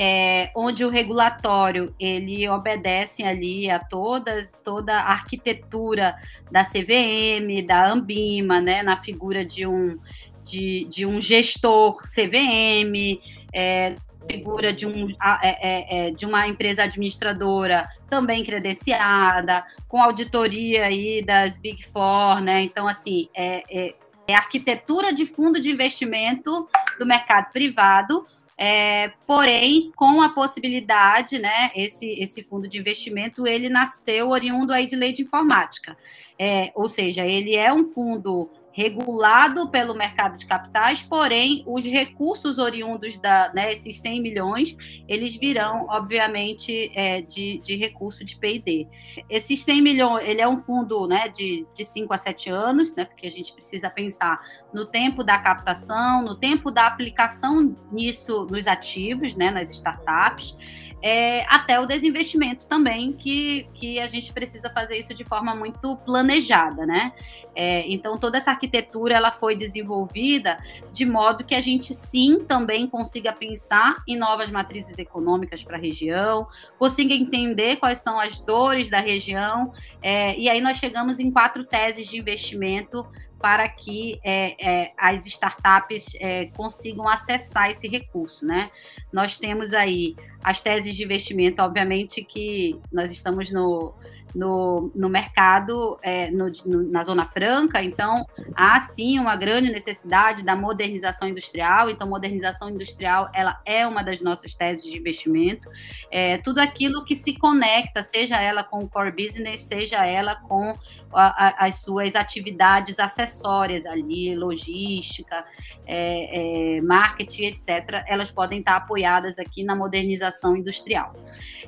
é, 0.00 0.52
onde 0.54 0.84
o 0.84 0.88
regulatório 0.88 1.92
ele 1.98 2.48
obedece 2.48 3.24
ali 3.24 3.68
a 3.68 3.80
todas, 3.80 4.52
toda 4.62 4.94
a 4.94 5.10
arquitetura 5.10 6.14
da 6.52 6.64
CVM, 6.64 7.66
da 7.66 7.90
Ambima, 7.90 8.60
né, 8.60 8.80
na 8.80 8.96
figura 8.96 9.44
de 9.44 9.66
um, 9.66 9.98
de, 10.44 10.86
de 10.88 11.04
um 11.04 11.20
gestor 11.20 11.96
CVM, 12.04 13.20
é, 13.52 13.96
figura 14.30 14.72
de, 14.72 14.86
um, 14.86 15.08
é, 15.42 15.42
é, 15.42 16.08
é, 16.08 16.10
de 16.10 16.26
uma 16.26 16.46
empresa 16.46 16.84
administradora 16.84 17.88
também 18.08 18.44
credenciada, 18.44 19.64
com 19.88 20.02
auditoria 20.02 20.84
aí 20.84 21.22
das 21.24 21.58
Big 21.58 21.84
Four, 21.84 22.40
né? 22.40 22.62
Então, 22.62 22.86
assim, 22.86 23.28
é, 23.34 23.62
é, 23.70 23.94
é 24.26 24.34
arquitetura 24.34 25.12
de 25.12 25.24
fundo 25.24 25.58
de 25.58 25.70
investimento 25.70 26.68
do 26.98 27.06
mercado 27.06 27.50
privado, 27.50 28.26
é, 28.60 29.12
porém, 29.24 29.92
com 29.94 30.20
a 30.20 30.30
possibilidade, 30.30 31.38
né, 31.38 31.70
esse, 31.76 32.20
esse 32.20 32.42
fundo 32.42 32.68
de 32.68 32.76
investimento, 32.76 33.46
ele 33.46 33.68
nasceu 33.68 34.30
oriundo 34.30 34.72
aí 34.72 34.84
de 34.84 34.96
lei 34.96 35.12
de 35.12 35.22
informática. 35.22 35.96
É, 36.36 36.72
ou 36.74 36.88
seja, 36.88 37.24
ele 37.24 37.54
é 37.54 37.72
um 37.72 37.84
fundo 37.84 38.50
regulado 38.78 39.68
pelo 39.70 39.92
mercado 39.92 40.38
de 40.38 40.46
capitais, 40.46 41.02
porém, 41.02 41.64
os 41.66 41.84
recursos 41.84 42.60
oriundos 42.60 43.18
da, 43.18 43.52
né, 43.52 43.72
esses 43.72 43.98
100 43.98 44.22
milhões, 44.22 45.02
eles 45.08 45.34
virão, 45.34 45.88
obviamente, 45.90 46.92
é, 46.94 47.20
de, 47.20 47.58
de 47.58 47.74
recurso 47.74 48.24
de 48.24 48.36
P&D. 48.36 48.86
Esses 49.28 49.64
100 49.64 49.82
milhões, 49.82 50.28
ele 50.28 50.40
é 50.40 50.48
um 50.48 50.58
fundo 50.58 51.08
né, 51.08 51.28
de, 51.28 51.66
de 51.74 51.84
5 51.84 52.14
a 52.14 52.18
7 52.18 52.50
anos, 52.50 52.94
né, 52.94 53.04
porque 53.04 53.26
a 53.26 53.30
gente 53.32 53.52
precisa 53.52 53.90
pensar 53.90 54.38
no 54.72 54.86
tempo 54.86 55.24
da 55.24 55.40
captação, 55.40 56.22
no 56.22 56.36
tempo 56.36 56.70
da 56.70 56.86
aplicação 56.86 57.76
nisso 57.90 58.46
nos 58.48 58.68
ativos, 58.68 59.34
né, 59.34 59.50
nas 59.50 59.72
startups, 59.72 60.56
é, 61.02 61.44
até 61.48 61.78
o 61.78 61.86
desinvestimento 61.86 62.66
também, 62.66 63.12
que, 63.12 63.68
que 63.74 64.00
a 64.00 64.06
gente 64.06 64.32
precisa 64.32 64.68
fazer 64.70 64.98
isso 64.98 65.14
de 65.14 65.24
forma 65.24 65.54
muito 65.54 65.96
planejada, 65.98 66.84
né? 66.84 67.12
É, 67.54 67.90
então, 67.90 68.18
toda 68.18 68.38
essa 68.38 68.50
arquitetura 68.50 69.14
ela 69.14 69.30
foi 69.30 69.56
desenvolvida 69.56 70.58
de 70.92 71.04
modo 71.04 71.44
que 71.44 71.54
a 71.54 71.60
gente 71.60 71.94
sim 71.94 72.44
também 72.44 72.86
consiga 72.86 73.32
pensar 73.32 73.96
em 74.06 74.16
novas 74.16 74.50
matrizes 74.50 74.98
econômicas 74.98 75.62
para 75.62 75.76
a 75.76 75.80
região, 75.80 76.46
consiga 76.78 77.14
entender 77.14 77.76
quais 77.76 77.98
são 77.98 78.18
as 78.18 78.40
dores 78.40 78.88
da 78.88 79.00
região, 79.00 79.72
é, 80.02 80.38
e 80.38 80.48
aí 80.48 80.60
nós 80.60 80.78
chegamos 80.78 81.18
em 81.18 81.30
quatro 81.30 81.64
teses 81.64 82.06
de 82.06 82.18
investimento 82.18 83.06
para 83.40 83.68
que 83.68 84.18
é, 84.24 84.56
é, 84.84 84.92
as 84.98 85.26
startups 85.26 86.12
é, 86.16 86.46
consigam 86.56 87.08
acessar 87.08 87.70
esse 87.70 87.88
recurso, 87.88 88.44
né? 88.44 88.70
Nós 89.12 89.36
temos 89.36 89.72
aí 89.72 90.16
as 90.42 90.60
teses 90.60 90.96
de 90.96 91.04
investimento, 91.04 91.62
obviamente 91.62 92.24
que 92.24 92.78
nós 92.92 93.10
estamos 93.12 93.50
no 93.50 93.94
no, 94.34 94.90
no 94.94 95.08
mercado, 95.08 95.98
é, 96.02 96.30
no, 96.30 96.50
no, 96.64 96.90
na 96.90 97.02
Zona 97.02 97.24
Franca, 97.26 97.82
então 97.82 98.26
há 98.54 98.78
sim 98.80 99.18
uma 99.18 99.36
grande 99.36 99.70
necessidade 99.70 100.42
da 100.42 100.54
modernização 100.54 101.28
industrial, 101.28 101.88
então 101.90 102.08
modernização 102.08 102.68
industrial 102.68 103.30
ela 103.34 103.60
é 103.64 103.86
uma 103.86 104.02
das 104.02 104.20
nossas 104.20 104.54
teses 104.54 104.84
de 104.84 104.96
investimento, 104.96 105.70
é, 106.10 106.38
tudo 106.38 106.58
aquilo 106.58 107.04
que 107.04 107.14
se 107.14 107.36
conecta, 107.36 108.02
seja 108.02 108.40
ela 108.40 108.62
com 108.62 108.78
o 108.78 108.88
core 108.88 109.12
business, 109.12 109.62
seja 109.62 110.04
ela 110.04 110.36
com 110.36 110.74
a, 111.12 111.46
a, 111.46 111.66
as 111.66 111.76
suas 111.76 112.14
atividades 112.14 112.98
acessórias 112.98 113.86
ali, 113.86 114.34
logística, 114.34 115.44
é, 115.86 116.76
é 116.76 116.80
marketing, 116.80 117.46
etc., 117.46 118.04
elas 118.06 118.30
podem 118.30 118.60
estar 118.60 118.76
apoiadas 118.76 119.38
aqui 119.38 119.64
na 119.64 119.74
modernização 119.74 120.56
industrial. 120.56 121.14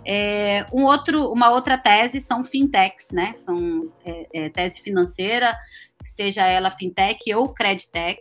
É, 0.04 0.66
um 0.72 0.84
outro, 0.84 1.30
uma 1.32 1.50
outra 1.50 1.76
tese 1.76 2.20
são 2.20 2.42
fintechs, 2.42 3.10
né? 3.10 3.32
São 3.34 3.92
é, 4.04 4.26
é, 4.32 4.48
tese 4.48 4.80
financeira, 4.80 5.56
seja 6.04 6.46
ela 6.46 6.70
fintech 6.70 7.34
ou 7.34 7.48
creditex, 7.48 8.20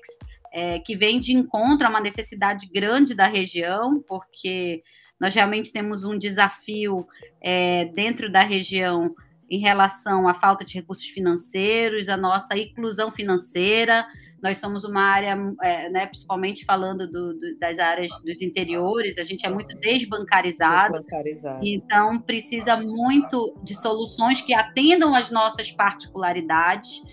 é, 0.52 0.80
que 0.80 0.96
vem 0.96 1.20
de 1.20 1.34
encontro 1.34 1.86
a 1.86 1.90
uma 1.90 2.02
necessidade 2.02 2.68
grande 2.68 3.14
da 3.14 3.28
região, 3.28 4.04
porque 4.08 4.84
nós 5.20 5.36
realmente 5.36 5.72
temos 5.72 6.04
um 6.06 6.18
desafio 6.18 7.06
é, 7.42 7.86
dentro 7.86 8.32
da 8.32 8.42
região 8.42 9.14
em 9.50 9.60
relação 9.60 10.27
à 10.27 10.34
falta 10.34 10.63
de 10.63 10.75
recursos 10.75 11.08
financeiros, 11.08 12.10
a 12.10 12.18
nossa 12.18 12.58
inclusão 12.58 13.12
financeira, 13.12 14.06
nós 14.41 14.58
somos 14.58 14.84
uma 14.84 15.01
área, 15.01 15.38
é, 15.62 15.89
né, 15.89 16.06
principalmente 16.06 16.63
falando 16.63 17.10
do, 17.10 17.34
do, 17.34 17.60
das 17.60 17.77
áreas 17.77 18.12
dos 18.24 18.41
interiores, 18.41 19.18
a 19.18 19.24
gente 19.24 19.46
é 19.46 19.50
muito 19.50 19.77
desbancarizado, 19.79 20.94
desbancarizado, 20.94 21.60
então 21.62 22.22
precisa 22.22 22.77
muito 22.77 23.56
de 23.63 23.75
soluções 23.75 24.41
que 24.41 24.53
atendam 24.53 25.13
às 25.13 25.29
nossas 25.29 25.72
particularidades. 25.72 27.03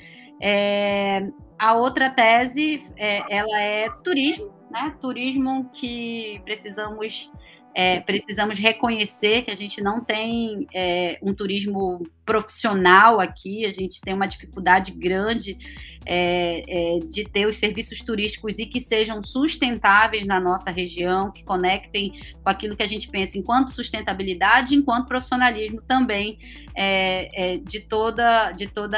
É, 0.41 1.27
a 1.59 1.75
outra 1.75 2.11
tese, 2.11 2.79
é, 2.97 3.23
ela 3.35 3.61
é 3.61 3.89
turismo, 4.05 4.53
né? 4.71 4.95
Turismo 5.01 5.71
que 5.73 6.41
precisamos 6.45 7.33
é, 7.79 8.01
precisamos 8.01 8.59
reconhecer 8.59 9.43
que 9.43 9.51
a 9.51 9.55
gente 9.55 9.83
não 9.83 10.03
tem 10.03 10.67
é, 10.75 11.19
um 11.21 11.35
turismo 11.35 12.09
profissional 12.25 13.21
aqui, 13.21 13.67
a 13.67 13.73
gente 13.73 14.01
tem 14.01 14.15
uma 14.15 14.27
dificuldade 14.27 14.93
grande 14.93 15.59
é, 16.07 16.65
é, 16.97 16.99
de 17.01 17.25
ter 17.25 17.47
os 17.47 17.59
serviços 17.59 18.01
turísticos 18.01 18.59
e 18.59 18.65
que 18.65 18.81
sejam 18.81 19.23
sustentáveis 19.23 20.25
na 20.25 20.41
nossa 20.41 20.71
região, 20.71 21.31
que 21.31 21.45
conectem 21.45 22.15
com 22.43 22.49
aquilo 22.49 22.75
que 22.75 22.83
a 22.83 22.89
gente 22.89 23.11
pensa 23.11 23.37
enquanto 23.37 23.71
sustentabilidade, 23.73 24.75
enquanto 24.75 25.07
profissionalismo 25.07 25.83
também 25.83 26.39
é, 26.75 27.57
é, 27.57 27.59
de 27.59 27.81
toda, 27.81 28.53
de 28.53 28.69
toda 28.69 28.97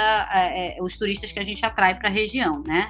os 0.80 0.97
turistas 0.97 1.32
que 1.32 1.40
a 1.40 1.44
gente 1.44 1.66
atrai 1.66 1.99
para 1.99 2.08
a 2.08 2.12
região, 2.12 2.62
né? 2.64 2.87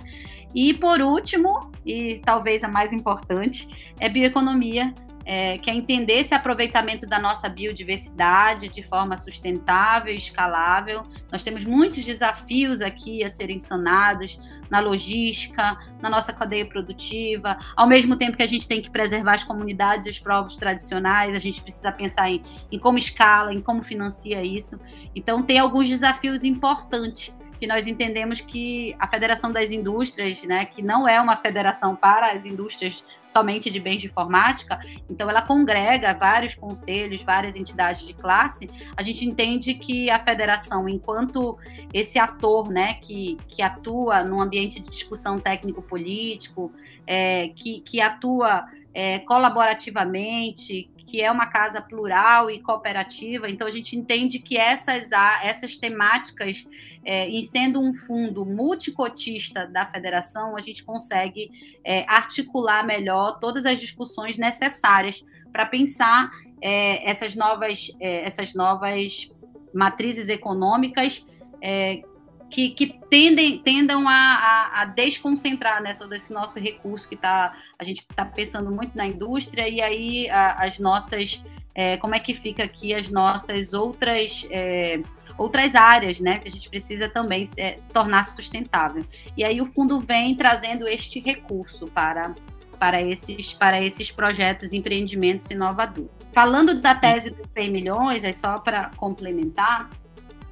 E 0.55 0.75
por 0.75 1.01
último, 1.01 1.73
e 1.85 2.21
talvez 2.25 2.63
a 2.63 2.69
mais 2.69 2.93
importante, 2.93 3.69
é 3.99 4.09
bioeconomia 4.09 4.95
é, 5.31 5.59
que 5.59 5.71
é 5.71 5.75
entender 5.75 6.21
esse 6.21 6.35
aproveitamento 6.35 7.07
da 7.07 7.19
nossa 7.19 7.51
biodiversidade 7.51 8.71
de 8.71 8.83
forma 8.83 9.19
sustentável, 9.19 10.15
escalável. 10.15 11.03
Nós 11.31 11.45
temos 11.45 11.67
muitos 11.67 12.03
desafios 12.03 12.81
aqui 12.81 13.23
a 13.23 13.29
serem 13.29 13.59
sanados 13.59 14.41
na 14.71 14.81
logística, 14.81 15.77
na 16.01 16.09
nossa 16.09 16.33
cadeia 16.33 16.67
produtiva, 16.67 17.59
ao 17.77 17.87
mesmo 17.87 18.17
tempo 18.17 18.39
que 18.39 18.43
a 18.43 18.47
gente 18.47 18.67
tem 18.67 18.81
que 18.81 18.89
preservar 18.89 19.35
as 19.35 19.45
comunidades 19.45 20.07
e 20.07 20.11
os 20.11 20.19
povos 20.19 20.57
tradicionais, 20.57 21.35
a 21.35 21.39
gente 21.39 21.61
precisa 21.61 21.93
pensar 21.93 22.31
em, 22.31 22.43
em 22.73 22.79
como 22.79 22.97
escala, 22.97 23.53
em 23.53 23.61
como 23.61 23.83
financia 23.83 24.43
isso. 24.43 24.81
Então, 25.15 25.43
tem 25.43 25.59
alguns 25.59 25.91
desafios 25.91 26.43
importantes 26.43 27.35
que 27.59 27.67
nós 27.67 27.87
entendemos 27.87 28.41
que 28.41 28.95
a 28.99 29.07
Federação 29.07 29.53
das 29.53 29.71
Indústrias, 29.71 30.43
né, 30.43 30.65
que 30.67 30.83
não 30.83 31.09
é 31.09 31.21
uma 31.21 31.37
federação 31.37 31.97
para 31.97 32.33
as 32.33 32.47
indústrias 32.47 33.05
somente 33.29 33.71
de 33.71 33.79
bens 33.79 34.01
de 34.01 34.07
informática, 34.07 34.81
então 35.09 35.29
ela 35.29 35.43
congrega 35.43 36.15
vários 36.15 36.55
conselhos, 36.55 37.23
várias 37.23 37.57
entidades 37.57 38.07
de 38.07 38.15
classe. 38.15 38.71
A 38.97 39.03
gente 39.03 39.27
entende 39.27 39.75
que 39.75 40.09
a 40.09 40.19
federação, 40.19 40.89
enquanto 40.89 41.59
esse 41.93 42.19
ator, 42.19 42.71
né, 42.71 42.95
que, 42.95 43.37
que 43.49 43.61
atua 43.61 44.25
num 44.25 44.41
ambiente 44.41 44.81
de 44.81 44.89
discussão 44.89 45.39
técnico-político, 45.39 46.73
é, 47.07 47.49
que, 47.49 47.81
que 47.81 48.01
atua 48.01 48.67
é, 48.95 49.19
colaborativamente, 49.21 50.91
que 51.09 51.23
é 51.23 51.33
uma 51.33 51.47
casa 51.47 51.81
plural 51.81 52.51
e 52.51 52.61
cooperativa, 52.61 53.49
então 53.49 53.67
a 53.67 53.71
gente 53.71 53.97
entende 53.97 54.39
que 54.39 54.59
essas, 54.59 55.11
essas 55.43 55.75
temáticas, 55.75 56.69
é, 57.03 57.27
em 57.31 57.43
sendo 57.43 57.81
um 57.81 57.95
fundo 57.95 58.45
multicotista 58.45 59.67
da 59.67 59.87
federação, 59.87 60.55
a 60.55 60.61
gente 60.61 60.85
consegue 60.85 61.51
é, 61.83 62.05
articular 62.07 62.85
melhor 62.87 63.39
todas 63.41 63.65
as 63.65 63.81
discussões 63.81 64.37
necessárias 64.37 65.25
para 65.51 65.65
pensar 65.65 66.31
é, 66.61 67.09
essas, 67.09 67.35
novas, 67.35 67.91
é, 67.99 68.27
essas 68.27 68.53
novas 68.53 69.33
matrizes 69.73 70.29
econômicas 70.29 71.27
é, 71.63 72.03
que, 72.51 72.71
que 72.71 72.99
tendem, 73.11 73.59
tendam 73.59 74.09
a, 74.09 74.15
a, 74.15 74.83
a, 74.83 74.85
desconcentrar 74.85 75.83
né, 75.83 75.95
todo 75.95 76.15
esse 76.15 76.33
nosso 76.33 76.59
recurso 76.59 77.09
que 77.09 77.17
tá, 77.17 77.55
a 77.79 77.85
gente 77.85 78.05
está 78.09 78.25
pensando 78.25 78.71
muito 78.71 78.97
na 78.97 79.07
indústria 79.07 79.69
e 79.69 79.81
aí 79.81 80.31
a, 80.31 80.65
as 80.65 80.79
nossas 80.79 81.43
é, 81.75 81.97
como 81.99 82.15
é 82.15 82.19
que 82.19 82.35
fica 82.35 82.65
aqui 82.65 82.93
as 82.93 83.09
nossas 83.09 83.73
outras 83.73 84.45
é, 84.51 85.01
outras 85.37 85.77
áreas, 85.77 86.19
né, 86.19 86.39
que 86.39 86.49
a 86.49 86.51
gente 86.51 86.69
precisa 86.69 87.09
também 87.09 87.49
é, 87.57 87.77
tornar 87.93 88.25
sustentável. 88.25 89.05
E 89.37 89.45
aí 89.45 89.61
o 89.61 89.67
fundo 89.67 90.01
vem 90.01 90.35
trazendo 90.35 90.89
este 90.89 91.21
recurso 91.21 91.87
para 91.87 92.35
para 92.79 93.01
esses 93.01 93.53
para 93.53 93.81
esses 93.81 94.11
projetos, 94.11 94.73
empreendimentos 94.73 95.51
inovadores. 95.51 96.11
Falando 96.33 96.81
da 96.81 96.95
tese 96.95 97.31
dos 97.31 97.47
100 97.57 97.71
milhões, 97.71 98.25
é 98.25 98.33
só 98.33 98.59
para 98.59 98.91
complementar, 98.97 99.89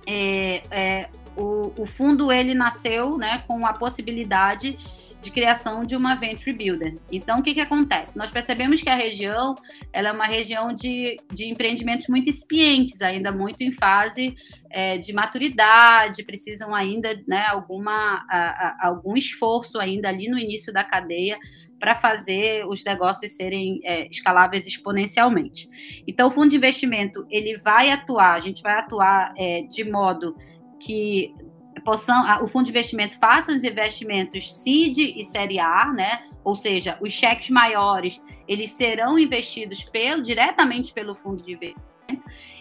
é, 0.06 0.62
é, 0.70 1.08
o, 1.36 1.72
o 1.82 1.86
fundo 1.86 2.32
ele 2.32 2.54
nasceu 2.54 3.16
né, 3.16 3.44
com 3.46 3.66
a 3.66 3.72
possibilidade 3.72 4.78
de 5.26 5.30
criação 5.30 5.84
de 5.84 5.96
uma 5.96 6.14
venture 6.14 6.52
builder. 6.52 6.96
Então, 7.10 7.40
o 7.40 7.42
que, 7.42 7.54
que 7.54 7.60
acontece? 7.60 8.16
Nós 8.16 8.30
percebemos 8.30 8.80
que 8.80 8.88
a 8.88 8.94
região 8.94 9.56
ela 9.92 10.10
é 10.10 10.12
uma 10.12 10.26
região 10.26 10.72
de, 10.72 11.18
de 11.32 11.50
empreendimentos 11.50 12.06
muito 12.08 12.30
incipientes, 12.30 13.02
ainda 13.02 13.32
muito 13.32 13.60
em 13.62 13.72
fase 13.72 14.36
é, 14.70 14.98
de 14.98 15.12
maturidade, 15.12 16.24
precisam 16.24 16.74
ainda 16.74 17.20
né, 17.26 17.44
alguma, 17.48 18.24
a, 18.30 18.38
a, 18.38 18.86
algum 18.88 19.16
esforço 19.16 19.80
ainda 19.80 20.08
ali 20.08 20.28
no 20.28 20.38
início 20.38 20.72
da 20.72 20.84
cadeia 20.84 21.36
para 21.78 21.94
fazer 21.94 22.64
os 22.66 22.84
negócios 22.84 23.32
serem 23.32 23.80
é, 23.84 24.08
escaláveis 24.08 24.66
exponencialmente. 24.66 25.68
Então, 26.06 26.28
o 26.28 26.30
fundo 26.30 26.50
de 26.50 26.56
investimento 26.56 27.26
ele 27.28 27.56
vai 27.58 27.90
atuar, 27.90 28.34
a 28.34 28.40
gente 28.40 28.62
vai 28.62 28.78
atuar 28.78 29.34
é, 29.36 29.62
de 29.62 29.84
modo 29.84 30.36
que 30.86 31.34
possam, 31.84 32.42
o 32.42 32.48
fundo 32.48 32.64
de 32.64 32.70
investimento 32.70 33.18
faça 33.18 33.52
os 33.52 33.64
investimentos 33.64 34.52
CID 34.52 35.14
e 35.16 35.24
Série 35.24 35.58
A, 35.58 35.92
né? 35.92 36.28
Ou 36.44 36.54
seja, 36.54 36.96
os 37.00 37.12
cheques 37.12 37.50
maiores, 37.50 38.22
eles 38.46 38.70
serão 38.70 39.18
investidos 39.18 39.82
pelo, 39.84 40.22
diretamente 40.22 40.92
pelo 40.92 41.14
fundo 41.14 41.42
de 41.42 41.52
investimento. 41.52 41.86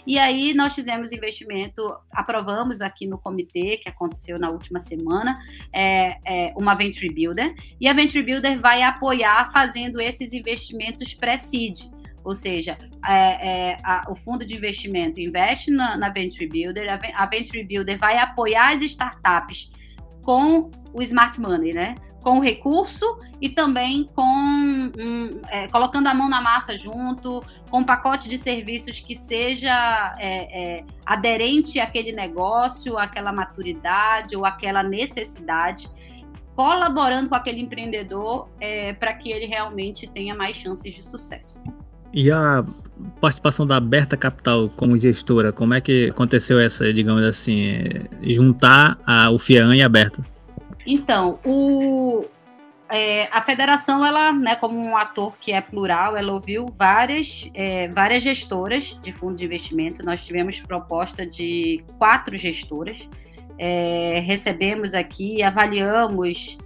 E 0.08 0.20
aí 0.20 0.54
nós 0.54 0.74
fizemos 0.74 1.12
investimento, 1.12 1.82
aprovamos 2.12 2.82
aqui 2.82 3.08
no 3.08 3.18
comitê, 3.18 3.78
que 3.78 3.90
aconteceu 3.90 4.38
na 4.40 4.50
última 4.50 4.80
semana, 4.80 5.34
é, 5.74 6.18
é, 6.26 6.54
uma 6.56 6.76
Venture 6.76 7.12
Builder, 7.12 7.54
e 7.80 7.88
a 7.88 7.94
Venture 7.94 8.24
Builder 8.24 8.60
vai 8.60 8.84
apoiar 8.84 9.52
fazendo 9.52 10.00
esses 10.00 10.32
investimentos 10.34 11.14
pré-seed. 11.14 11.90
Ou 12.26 12.34
seja, 12.34 12.76
é, 13.08 13.70
é, 13.72 13.78
a, 13.84 14.06
o 14.10 14.16
fundo 14.16 14.44
de 14.44 14.56
investimento 14.56 15.20
investe 15.20 15.70
na, 15.70 15.96
na 15.96 16.10
Venture 16.10 16.48
Builder, 16.48 16.92
a, 16.92 17.24
a, 17.24 17.26
Venture 17.28 17.64
Builder 17.64 18.00
vai 18.00 18.18
apoiar 18.18 18.74
as 18.74 18.82
startups 18.82 19.72
com 20.24 20.72
o 20.92 21.02
Smart 21.04 21.40
Money, 21.40 21.72
né? 21.72 21.94
Com 22.24 22.40
o 22.40 22.42
recurso 22.42 23.06
e 23.40 23.50
também 23.50 24.10
com 24.16 24.24
um, 24.24 25.42
é, 25.50 25.68
colocando 25.68 26.08
a 26.08 26.14
mão 26.16 26.28
na 26.28 26.42
massa 26.42 26.76
junto, 26.76 27.46
com 27.70 27.82
um 27.82 27.84
pacote 27.84 28.28
de 28.28 28.40
serviços 28.40 29.00
que 29.00 29.16
seja 29.16 30.16
é, 30.18 30.80
é, 30.80 30.86
aderente 31.06 31.80
àquele 31.80 32.12
negócio, 32.12 32.98
àquela 32.98 33.32
maturidade 33.32 34.36
ou 34.36 34.44
àquela 34.44 34.82
necessidade 34.82 35.88
colaborando 36.56 37.30
com 37.30 37.36
aquele 37.36 37.62
empreendedor 37.62 38.50
é, 38.60 38.94
para 38.94 39.14
que 39.14 39.30
ele 39.30 39.46
realmente 39.46 40.08
tenha 40.08 40.34
mais 40.34 40.56
chances 40.56 40.94
de 40.94 41.04
sucesso. 41.04 41.62
E 42.14 42.32
a 42.32 42.64
participação 43.20 43.68
da 43.68 43.78
Aberta 43.78 44.16
Capital 44.16 44.70
como 44.70 44.98
gestora, 44.98 45.52
como 45.52 45.74
é 45.74 45.82
que 45.82 46.10
aconteceu 46.10 46.60
essa, 46.60 46.94
digamos 46.94 47.24
assim, 47.24 47.84
juntar 48.24 48.98
a, 49.06 49.30
o 49.30 49.38
FIAN 49.38 49.76
e 49.76 49.84
a 49.84 49.86
Aberta? 49.86 50.26
Então, 50.88 51.40
o, 51.44 52.26
é, 52.90 53.28
a 53.32 53.42
federação, 53.42 54.06
ela, 54.06 54.32
né, 54.32 54.56
como 54.56 54.78
um 54.78 54.96
ator 54.96 55.36
que 55.40 55.52
é 55.52 55.60
plural, 55.60 56.16
ela 56.16 56.32
ouviu 56.32 56.68
várias, 56.68 57.50
é, 57.54 57.90
várias 57.90 58.22
gestoras 58.22 59.00
de 59.02 59.12
fundo 59.12 59.36
de 59.36 59.46
investimento. 59.46 60.06
Nós 60.06 60.24
tivemos 60.26 60.60
proposta 60.62 61.26
de 61.26 61.84
quatro 61.98 62.36
gestoras. 62.38 63.10
É, 63.58 64.20
recebemos 64.26 64.94
aqui, 64.94 65.42
avaliamos 65.42 66.58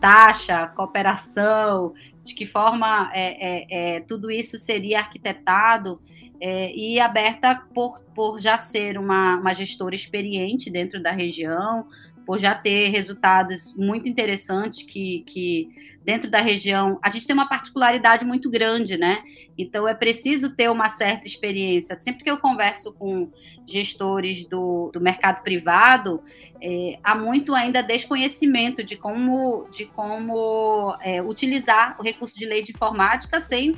taxa, 0.00 0.66
cooperação, 0.68 1.92
de 2.28 2.34
que 2.34 2.46
forma 2.46 3.10
é, 3.12 3.38
é, 3.40 3.66
é, 3.96 4.00
tudo 4.00 4.30
isso 4.30 4.58
seria 4.58 5.00
arquitetado 5.00 6.00
é, 6.40 6.74
e 6.74 7.00
aberta 7.00 7.66
por, 7.74 8.04
por 8.14 8.38
já 8.38 8.56
ser 8.56 8.98
uma, 8.98 9.36
uma 9.36 9.52
gestora 9.52 9.94
experiente 9.94 10.70
dentro 10.70 11.02
da 11.02 11.10
região, 11.10 11.88
por 12.24 12.38
já 12.38 12.54
ter 12.54 12.88
resultados 12.90 13.74
muito 13.74 14.08
interessantes 14.08 14.82
que, 14.82 15.24
que 15.26 15.68
dentro 16.08 16.30
da 16.30 16.40
região 16.40 16.98
a 17.02 17.10
gente 17.10 17.26
tem 17.26 17.34
uma 17.34 17.46
particularidade 17.46 18.24
muito 18.24 18.48
grande, 18.48 18.96
né? 18.96 19.22
Então 19.58 19.86
é 19.86 19.92
preciso 19.92 20.56
ter 20.56 20.70
uma 20.70 20.88
certa 20.88 21.26
experiência. 21.26 22.00
Sempre 22.00 22.24
que 22.24 22.30
eu 22.30 22.38
converso 22.38 22.94
com 22.94 23.30
gestores 23.66 24.42
do, 24.46 24.90
do 24.90 25.02
mercado 25.02 25.42
privado, 25.42 26.22
é, 26.62 26.98
há 27.04 27.14
muito 27.14 27.54
ainda 27.54 27.82
desconhecimento 27.82 28.82
de 28.82 28.96
como, 28.96 29.68
de 29.70 29.84
como 29.84 30.96
é, 31.02 31.20
utilizar 31.20 31.94
o 32.00 32.02
recurso 32.02 32.38
de 32.38 32.46
lei 32.46 32.62
de 32.62 32.72
informática 32.72 33.38
sem 33.38 33.74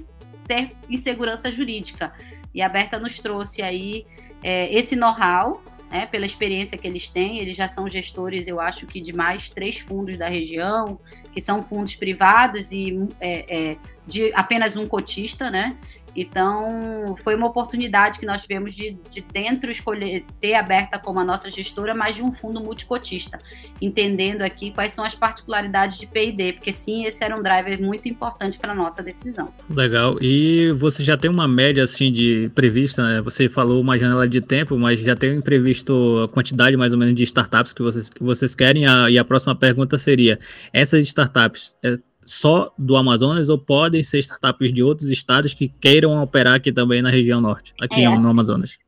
ter 0.46 0.68
insegurança 0.88 1.50
jurídica. 1.50 2.12
E 2.54 2.62
a 2.62 2.68
Berta 2.68 2.96
nos 2.96 3.18
trouxe 3.18 3.60
aí 3.60 4.06
é, 4.40 4.72
esse 4.72 4.94
know-how 4.94 5.60
né, 5.90 6.06
pela 6.06 6.24
experiência 6.24 6.78
que 6.78 6.86
eles 6.86 7.08
têm, 7.08 7.40
eles 7.40 7.56
já 7.56 7.66
são 7.66 7.88
gestores, 7.88 8.46
eu 8.46 8.60
acho 8.60 8.86
que 8.86 9.00
de 9.00 9.12
mais 9.12 9.50
três 9.50 9.78
fundos 9.78 10.16
da 10.16 10.28
região, 10.28 11.00
que 11.32 11.40
são 11.40 11.60
fundos 11.60 11.96
privados 11.96 12.70
e 12.70 12.96
é, 13.20 13.72
é, 13.72 13.76
de 14.06 14.32
apenas 14.34 14.76
um 14.76 14.86
cotista, 14.86 15.50
né? 15.50 15.76
Então, 16.14 17.16
foi 17.22 17.34
uma 17.34 17.46
oportunidade 17.46 18.18
que 18.18 18.26
nós 18.26 18.42
tivemos 18.42 18.74
de, 18.74 18.98
de 19.10 19.20
dentro 19.20 19.70
escolher, 19.70 20.24
ter 20.40 20.54
aberta 20.54 20.98
como 20.98 21.20
a 21.20 21.24
nossa 21.24 21.50
gestora, 21.50 21.94
mais 21.94 22.16
de 22.16 22.22
um 22.22 22.32
fundo 22.32 22.60
multicotista, 22.60 23.38
entendendo 23.80 24.42
aqui 24.42 24.70
quais 24.72 24.92
são 24.92 25.04
as 25.04 25.14
particularidades 25.14 25.98
de 25.98 26.06
P&D, 26.06 26.54
porque 26.54 26.72
sim, 26.72 27.04
esse 27.04 27.22
era 27.22 27.36
um 27.36 27.42
driver 27.42 27.80
muito 27.80 28.08
importante 28.08 28.58
para 28.58 28.72
a 28.72 28.74
nossa 28.74 29.02
decisão. 29.02 29.52
Legal. 29.68 30.18
E 30.20 30.72
você 30.72 31.04
já 31.04 31.16
tem 31.16 31.30
uma 31.30 31.48
média, 31.48 31.82
assim, 31.82 32.12
de 32.12 32.50
prevista, 32.54 33.02
né? 33.02 33.20
Você 33.22 33.48
falou 33.48 33.80
uma 33.80 33.98
janela 33.98 34.28
de 34.28 34.40
tempo, 34.40 34.78
mas 34.78 35.00
já 35.00 35.14
tem 35.16 35.40
previsto 35.40 36.22
a 36.24 36.28
quantidade, 36.28 36.76
mais 36.76 36.92
ou 36.92 36.98
menos, 36.98 37.14
de 37.14 37.22
startups 37.22 37.72
que 37.72 37.82
vocês, 37.82 38.08
que 38.08 38.22
vocês 38.22 38.54
querem? 38.54 38.84
e 39.10 39.18
a 39.18 39.24
próxima 39.24 39.54
pergunta 39.54 39.98
seria, 39.98 40.38
essas 40.72 41.06
startups, 41.06 41.76
é, 41.84 41.98
só 42.24 42.72
do 42.78 42.96
Amazonas 42.96 43.48
ou 43.48 43.58
podem 43.58 44.02
ser 44.02 44.18
startups 44.18 44.72
de 44.72 44.82
outros 44.82 45.08
estados 45.08 45.54
que 45.54 45.68
queiram 45.68 46.22
operar 46.22 46.54
aqui 46.54 46.72
também 46.72 47.02
na 47.02 47.10
região 47.10 47.40
norte, 47.40 47.74
aqui 47.80 48.04
é, 48.04 48.08
no 48.08 48.28
Amazonas? 48.28 48.78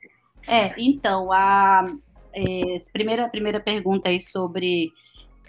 É, 0.47 0.75
então, 0.79 1.33
a 1.33 1.87
é, 2.35 2.77
primeira, 2.93 3.29
primeira 3.29 3.61
pergunta 3.61 4.09
aí 4.09 4.21
sobre, 4.21 4.93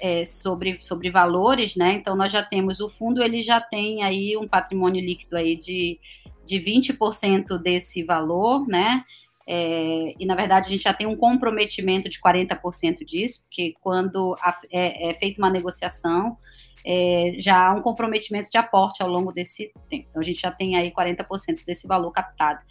é, 0.02 0.26
sobre, 0.26 0.80
sobre 0.80 1.10
valores, 1.12 1.76
né? 1.76 1.94
Então, 1.94 2.16
nós 2.16 2.32
já 2.32 2.42
temos, 2.44 2.80
o 2.80 2.90
fundo 2.90 3.22
ele 3.22 3.42
já 3.42 3.62
tem 3.62 4.04
aí 4.04 4.38
um 4.38 4.48
patrimônio 4.48 5.04
líquido 5.04 5.36
aí 5.36 5.58
de 5.58 6.00
de 6.46 6.58
20% 6.60 7.58
desse 7.62 8.04
valor, 8.04 8.68
né? 8.68 9.04
É, 9.46 10.14
e 10.18 10.26
na 10.26 10.36
verdade 10.36 10.68
a 10.68 10.70
gente 10.70 10.84
já 10.84 10.94
tem 10.94 11.06
um 11.06 11.18
comprometimento 11.18 12.10
de 12.10 12.20
40% 12.20 13.04
disso, 13.06 13.44
porque 13.44 13.74
quando 13.82 14.36
a, 14.42 14.58
é, 14.72 15.10
é 15.10 15.14
feita 15.14 15.42
uma 15.42 15.50
negociação, 15.50 16.38
é, 16.86 17.34
já 17.38 17.68
há 17.68 17.74
um 17.74 17.82
comprometimento 17.82 18.50
de 18.50 18.58
aporte 18.58 19.02
ao 19.02 19.10
longo 19.10 19.32
desse 19.32 19.72
tempo. 19.90 20.06
Então, 20.10 20.22
a 20.22 20.26
gente 20.26 20.42
já 20.42 20.52
tem 20.52 20.76
aí 20.76 20.92
40% 20.92 21.66
desse 21.66 21.88
valor 21.88 22.12
captado. 22.12 22.62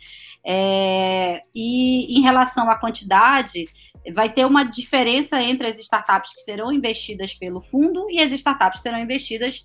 É, 0.45 1.41
e 1.55 2.19
em 2.19 2.23
relação 2.23 2.71
à 2.71 2.79
quantidade, 2.79 3.67
vai 4.13 4.33
ter 4.33 4.45
uma 4.45 4.65
diferença 4.65 5.41
entre 5.41 5.67
as 5.67 5.79
startups 5.79 6.35
que 6.35 6.43
serão 6.43 6.73
investidas 6.73 7.35
pelo 7.35 7.61
fundo 7.61 8.07
e 8.11 8.21
as 8.21 8.33
startups 8.33 8.79
que 8.79 8.83
serão 8.83 8.99
investidas 8.99 9.63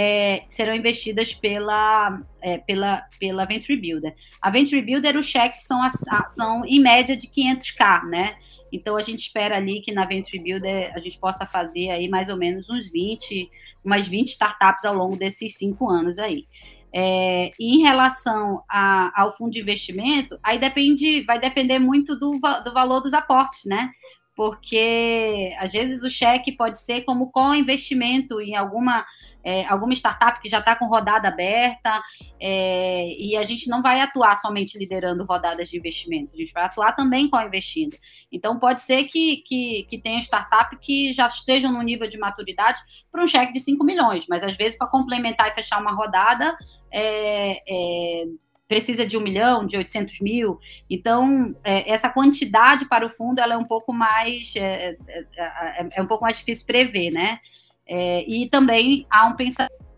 é, 0.00 0.44
serão 0.48 0.76
investidas 0.76 1.34
pela, 1.34 2.20
é, 2.40 2.58
pela, 2.58 3.04
pela 3.18 3.44
Venture 3.44 3.76
Builder. 3.76 4.14
A 4.40 4.48
Venture 4.48 4.80
Builder, 4.80 5.16
os 5.16 5.26
cheques 5.26 5.66
são, 5.66 5.80
são 6.28 6.64
em 6.64 6.78
média 6.78 7.16
de 7.16 7.26
500k, 7.26 8.04
né? 8.04 8.36
Então 8.72 8.96
a 8.96 9.02
gente 9.02 9.20
espera 9.20 9.56
ali 9.56 9.80
que 9.80 9.92
na 9.92 10.04
Venture 10.04 10.42
Builder 10.42 10.92
a 10.94 10.98
gente 10.98 11.18
possa 11.18 11.46
fazer 11.46 11.90
aí 11.90 12.08
mais 12.08 12.28
ou 12.28 12.36
menos 12.36 12.68
uns 12.68 12.90
20, 12.90 13.50
umas 13.84 14.06
20 14.06 14.28
startups 14.28 14.84
ao 14.84 14.94
longo 14.94 15.16
desses 15.16 15.56
cinco 15.56 15.88
anos 15.88 16.18
aí. 16.18 16.46
É, 16.92 17.50
em 17.60 17.82
relação 17.82 18.62
a, 18.68 19.12
ao 19.14 19.36
fundo 19.36 19.50
de 19.50 19.60
investimento, 19.60 20.38
aí 20.42 20.58
depende, 20.58 21.22
vai 21.22 21.38
depender 21.38 21.78
muito 21.78 22.18
do, 22.18 22.32
do 22.32 22.72
valor 22.72 23.00
dos 23.00 23.12
aportes, 23.12 23.64
né? 23.66 23.90
Porque 24.38 25.52
às 25.58 25.72
vezes 25.72 26.04
o 26.04 26.08
cheque 26.08 26.52
pode 26.52 26.78
ser 26.78 27.00
como 27.00 27.32
co-investimento 27.32 28.40
em 28.40 28.54
alguma 28.54 29.04
é, 29.42 29.64
alguma 29.66 29.94
startup 29.94 30.40
que 30.40 30.48
já 30.48 30.58
está 30.58 30.76
com 30.76 30.86
rodada 30.86 31.26
aberta, 31.26 32.02
é, 32.38 33.08
e 33.18 33.36
a 33.36 33.42
gente 33.42 33.68
não 33.68 33.80
vai 33.80 34.00
atuar 34.00 34.36
somente 34.36 34.76
liderando 34.78 35.24
rodadas 35.24 35.68
de 35.68 35.76
investimento, 35.76 36.34
a 36.34 36.36
gente 36.36 36.52
vai 36.52 36.64
atuar 36.64 36.92
também 36.92 37.30
co-investindo. 37.30 37.96
Então, 38.30 38.58
pode 38.58 38.82
ser 38.82 39.04
que, 39.04 39.38
que, 39.46 39.86
que 39.88 39.98
tenha 39.98 40.18
startup 40.18 40.78
que 40.78 41.12
já 41.12 41.26
estejam 41.26 41.72
no 41.72 41.80
nível 41.80 42.08
de 42.08 42.18
maturidade 42.18 42.80
para 43.10 43.22
um 43.22 43.26
cheque 43.26 43.52
de 43.52 43.60
5 43.60 43.82
milhões, 43.84 44.26
mas 44.28 44.44
às 44.44 44.56
vezes, 44.56 44.76
para 44.76 44.86
complementar 44.88 45.48
e 45.48 45.54
fechar 45.54 45.80
uma 45.80 45.94
rodada, 45.94 46.56
é, 46.92 47.62
é, 47.66 48.24
precisa 48.68 49.06
de 49.06 49.16
um 49.16 49.20
milhão, 49.20 49.66
de 49.66 49.76
800 49.78 50.20
mil. 50.20 50.60
Então, 50.88 51.56
é, 51.64 51.90
essa 51.90 52.10
quantidade 52.10 52.84
para 52.84 53.04
o 53.04 53.08
fundo 53.08 53.40
ela 53.40 53.54
é 53.54 53.56
um 53.56 53.64
pouco 53.64 53.92
mais 53.92 54.54
é, 54.54 54.90
é, 55.08 55.20
é, 55.36 55.88
é 55.96 56.02
um 56.02 56.06
pouco 56.06 56.22
mais 56.22 56.36
difícil 56.36 56.66
prever, 56.66 57.10
né? 57.10 57.38
É, 57.86 58.22
e 58.28 58.48
também 58.50 59.06
há 59.10 59.26
um 59.26 59.34
pensamento 59.34 59.88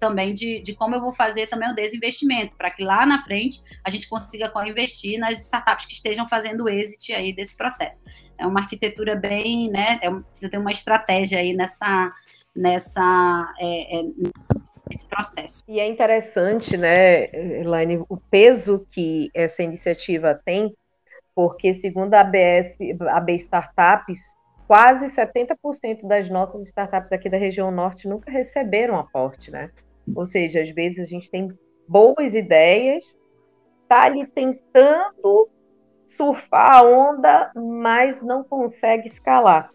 também 0.00 0.34
de, 0.34 0.60
de 0.60 0.74
como 0.74 0.94
eu 0.94 1.00
vou 1.00 1.12
fazer 1.12 1.46
também 1.46 1.70
o 1.70 1.74
desinvestimento, 1.74 2.56
para 2.56 2.70
que 2.70 2.82
lá 2.82 3.06
na 3.06 3.22
frente 3.22 3.62
a 3.82 3.90
gente 3.90 4.08
consiga 4.08 4.52
investir 4.66 5.18
nas 5.18 5.40
startups 5.40 5.86
que 5.86 5.94
estejam 5.94 6.28
fazendo 6.28 6.68
exit 6.68 7.12
aí 7.12 7.34
desse 7.34 7.56
processo. 7.56 8.02
É 8.38 8.46
uma 8.46 8.60
arquitetura 8.60 9.14
bem, 9.14 9.70
né? 9.70 9.98
É, 10.02 10.10
precisa 10.10 10.50
ter 10.50 10.58
uma 10.58 10.72
estratégia 10.72 11.38
aí 11.38 11.54
nessa, 11.54 12.12
nessa 12.56 13.54
nesse 14.94 15.08
processo. 15.08 15.64
E 15.66 15.80
é 15.80 15.86
interessante, 15.86 16.76
né, 16.76 17.24
Elaine, 17.60 18.04
o 18.08 18.16
peso 18.16 18.86
que 18.90 19.30
essa 19.34 19.62
iniciativa 19.62 20.40
tem, 20.44 20.74
porque 21.34 21.74
segundo 21.74 22.14
a 22.14 22.20
ABS, 22.20 22.78
a 23.00 23.32
Startups, 23.32 24.20
quase 24.66 25.06
70% 25.06 26.06
das 26.06 26.30
nossas 26.30 26.68
startups 26.68 27.12
aqui 27.12 27.28
da 27.28 27.36
região 27.36 27.70
norte 27.70 28.08
nunca 28.08 28.30
receberam 28.30 28.98
aporte, 28.98 29.50
né? 29.50 29.70
Ou 30.14 30.26
seja, 30.26 30.62
às 30.62 30.70
vezes 30.70 31.00
a 31.00 31.10
gente 31.10 31.30
tem 31.30 31.48
boas 31.88 32.34
ideias, 32.34 33.04
tá 33.88 34.04
ali 34.04 34.26
tentando 34.26 35.50
surfar 36.08 36.76
a 36.76 36.82
onda, 36.82 37.52
mas 37.54 38.22
não 38.22 38.44
consegue 38.44 39.08
escalar, 39.08 39.68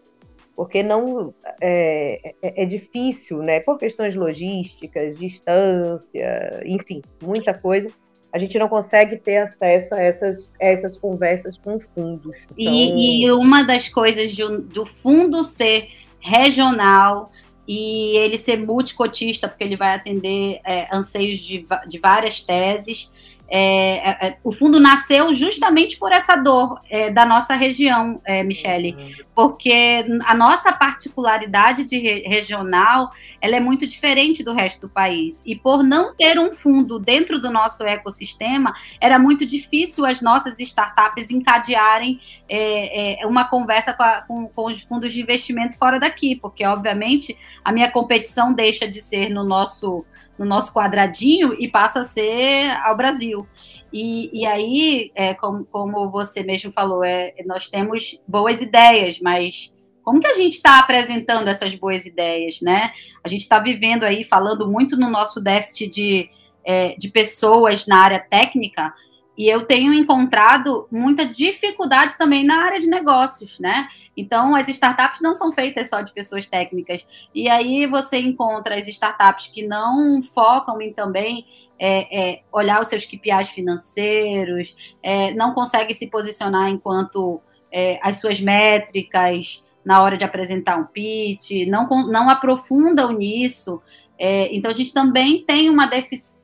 porque 0.60 0.82
não 0.82 1.32
é, 1.58 2.34
é, 2.42 2.64
é 2.64 2.66
difícil, 2.66 3.38
né? 3.38 3.60
Por 3.60 3.78
questões 3.78 4.14
logísticas, 4.14 5.18
distância, 5.18 6.60
enfim, 6.66 7.00
muita 7.22 7.58
coisa 7.58 7.90
a 8.30 8.38
gente 8.38 8.58
não 8.58 8.68
consegue 8.68 9.16
ter 9.16 9.38
acesso 9.38 9.94
a 9.94 9.98
essas, 10.02 10.52
a 10.60 10.66
essas 10.66 10.98
conversas 10.98 11.56
com 11.56 11.80
fundos. 11.80 12.36
Então... 12.58 12.74
E, 12.74 13.24
e, 13.24 13.32
uma 13.32 13.64
das 13.64 13.88
coisas 13.88 14.32
de, 14.32 14.46
do 14.64 14.84
fundo 14.84 15.42
ser 15.42 15.88
regional 16.20 17.32
e 17.66 18.18
ele 18.18 18.36
ser 18.36 18.58
multicotista, 18.58 19.48
porque 19.48 19.64
ele 19.64 19.78
vai 19.78 19.94
atender 19.94 20.60
é, 20.62 20.94
anseios 20.94 21.38
de, 21.38 21.64
de 21.88 21.98
várias 21.98 22.42
teses, 22.42 23.10
é, 23.50 24.10
é, 24.10 24.28
é, 24.28 24.38
o 24.44 24.52
fundo 24.52 24.78
nasceu 24.78 25.32
justamente 25.34 25.98
por 25.98 26.12
essa 26.12 26.36
dor 26.36 26.78
é, 26.88 27.10
da 27.10 27.26
nossa 27.26 27.56
região, 27.56 28.20
é, 28.24 28.44
Michele, 28.44 28.94
uhum. 28.94 29.12
porque 29.34 30.06
a 30.24 30.34
nossa 30.36 30.72
particularidade 30.72 31.84
de 31.84 31.98
re 31.98 32.22
regional 32.28 33.10
ela 33.40 33.56
é 33.56 33.60
muito 33.60 33.86
diferente 33.86 34.44
do 34.44 34.52
resto 34.52 34.82
do 34.82 34.88
país. 34.88 35.42
E 35.44 35.56
por 35.56 35.82
não 35.82 36.14
ter 36.14 36.38
um 36.38 36.52
fundo 36.52 36.98
dentro 36.98 37.40
do 37.40 37.50
nosso 37.50 37.82
ecossistema, 37.84 38.72
era 39.00 39.18
muito 39.18 39.44
difícil 39.46 40.04
as 40.06 40.20
nossas 40.20 40.60
startups 40.60 41.30
encadearem 41.30 42.20
é, 42.52 43.26
uma 43.26 43.48
conversa 43.48 43.92
com, 43.92 44.02
a, 44.02 44.22
com, 44.22 44.48
com 44.48 44.66
os 44.66 44.82
fundos 44.82 45.12
de 45.12 45.22
investimento 45.22 45.78
fora 45.78 46.00
daqui, 46.00 46.36
porque, 46.36 46.64
obviamente, 46.64 47.36
a 47.64 47.72
minha 47.72 47.90
competição 47.90 48.52
deixa 48.52 48.88
de 48.88 49.00
ser 49.00 49.28
no 49.30 49.44
nosso 49.44 50.04
no 50.40 50.46
nosso 50.46 50.72
quadradinho 50.72 51.54
e 51.60 51.68
passa 51.68 52.00
a 52.00 52.04
ser 52.04 52.70
ao 52.82 52.96
Brasil. 52.96 53.46
E, 53.92 54.40
e 54.40 54.46
aí, 54.46 55.12
é, 55.14 55.34
como, 55.34 55.66
como 55.66 56.10
você 56.10 56.42
mesmo 56.42 56.72
falou, 56.72 57.04
é, 57.04 57.34
nós 57.44 57.68
temos 57.68 58.18
boas 58.26 58.62
ideias, 58.62 59.20
mas 59.20 59.70
como 60.02 60.18
que 60.18 60.26
a 60.26 60.34
gente 60.34 60.54
está 60.54 60.78
apresentando 60.78 61.48
essas 61.48 61.74
boas 61.74 62.06
ideias, 62.06 62.60
né? 62.62 62.90
A 63.22 63.28
gente 63.28 63.42
está 63.42 63.58
vivendo 63.58 64.04
aí, 64.04 64.24
falando 64.24 64.66
muito 64.70 64.96
no 64.96 65.10
nosso 65.10 65.42
déficit 65.42 65.88
de, 65.88 66.30
é, 66.64 66.94
de 66.96 67.10
pessoas 67.10 67.86
na 67.86 67.98
área 67.98 68.18
técnica, 68.20 68.94
e 69.40 69.48
eu 69.48 69.64
tenho 69.64 69.94
encontrado 69.94 70.86
muita 70.92 71.24
dificuldade 71.24 72.18
também 72.18 72.44
na 72.44 72.62
área 72.62 72.78
de 72.78 72.86
negócios, 72.86 73.58
né? 73.58 73.88
Então, 74.14 74.54
as 74.54 74.68
startups 74.68 75.22
não 75.22 75.32
são 75.32 75.50
feitas 75.50 75.88
só 75.88 76.02
de 76.02 76.12
pessoas 76.12 76.44
técnicas. 76.44 77.08
E 77.34 77.48
aí 77.48 77.86
você 77.86 78.18
encontra 78.18 78.76
as 78.76 78.86
startups 78.86 79.46
que 79.46 79.66
não 79.66 80.22
focam 80.22 80.78
em 80.82 80.92
também 80.92 81.46
é, 81.78 82.32
é, 82.32 82.42
olhar 82.52 82.82
os 82.82 82.88
seus 82.88 83.06
KPIs 83.06 83.48
financeiros, 83.48 84.76
é, 85.02 85.32
não 85.32 85.54
conseguem 85.54 85.94
se 85.94 86.08
posicionar 86.08 86.68
enquanto 86.68 87.40
é, 87.72 87.98
as 88.02 88.20
suas 88.20 88.42
métricas 88.42 89.64
na 89.82 90.02
hora 90.02 90.18
de 90.18 90.24
apresentar 90.26 90.76
um 90.76 90.84
pitch, 90.84 91.66
não, 91.66 91.88
não 92.08 92.28
aprofundam 92.28 93.12
nisso. 93.12 93.80
É, 94.18 94.54
então, 94.54 94.70
a 94.70 94.74
gente 94.74 94.92
também 94.92 95.42
tem 95.46 95.70
uma 95.70 95.86
deficiência 95.86 96.39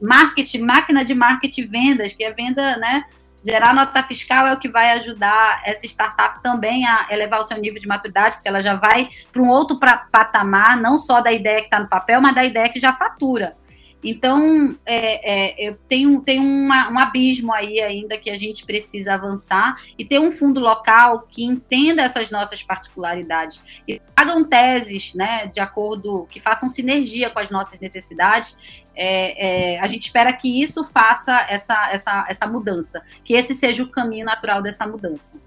marketing, 0.00 0.60
máquina 0.60 1.04
de 1.04 1.14
marketing 1.14 1.66
vendas, 1.66 2.12
que 2.12 2.24
é 2.24 2.32
venda, 2.32 2.76
né? 2.76 3.04
Gerar 3.42 3.74
nota 3.74 4.02
fiscal 4.02 4.46
é 4.46 4.52
o 4.52 4.58
que 4.58 4.68
vai 4.68 4.90
ajudar 4.92 5.62
essa 5.64 5.86
startup 5.86 6.42
também 6.42 6.86
a 6.86 7.06
elevar 7.10 7.40
o 7.40 7.44
seu 7.44 7.58
nível 7.58 7.80
de 7.80 7.88
maturidade, 7.88 8.34
porque 8.34 8.48
ela 8.48 8.60
já 8.62 8.74
vai 8.74 9.08
para 9.32 9.40
um 9.40 9.48
outro 9.48 9.78
patamar, 9.78 10.76
não 10.76 10.98
só 10.98 11.22
da 11.22 11.32
ideia 11.32 11.60
que 11.60 11.66
está 11.66 11.80
no 11.80 11.88
papel, 11.88 12.20
mas 12.20 12.34
da 12.34 12.44
ideia 12.44 12.68
que 12.68 12.78
já 12.78 12.92
fatura. 12.92 13.56
Então, 14.02 14.76
é, 14.86 15.66
é, 15.66 15.68
eu 15.68 15.76
tenho, 15.88 16.20
tenho 16.22 16.42
uma, 16.42 16.90
um 16.90 16.98
abismo 16.98 17.52
aí 17.52 17.80
ainda 17.80 18.16
que 18.16 18.30
a 18.30 18.36
gente 18.36 18.64
precisa 18.64 19.14
avançar 19.14 19.76
e 19.98 20.04
ter 20.04 20.18
um 20.18 20.32
fundo 20.32 20.58
local 20.58 21.26
que 21.28 21.44
entenda 21.44 22.02
essas 22.02 22.30
nossas 22.30 22.62
particularidades 22.62 23.60
e 23.86 24.00
tragam 24.14 24.42
teses, 24.42 25.14
né, 25.14 25.46
de 25.48 25.60
acordo, 25.60 26.26
que 26.30 26.40
façam 26.40 26.70
sinergia 26.70 27.28
com 27.28 27.38
as 27.38 27.50
nossas 27.50 27.78
necessidades. 27.78 28.56
É, 29.02 29.76
é, 29.76 29.80
a 29.80 29.86
gente 29.86 30.02
espera 30.02 30.30
que 30.30 30.62
isso 30.62 30.84
faça 30.84 31.46
essa, 31.48 31.90
essa, 31.90 32.26
essa 32.28 32.46
mudança, 32.46 33.02
que 33.24 33.32
esse 33.32 33.54
seja 33.54 33.82
o 33.82 33.88
caminho 33.88 34.26
natural 34.26 34.60
dessa 34.60 34.86
mudança 34.86 35.40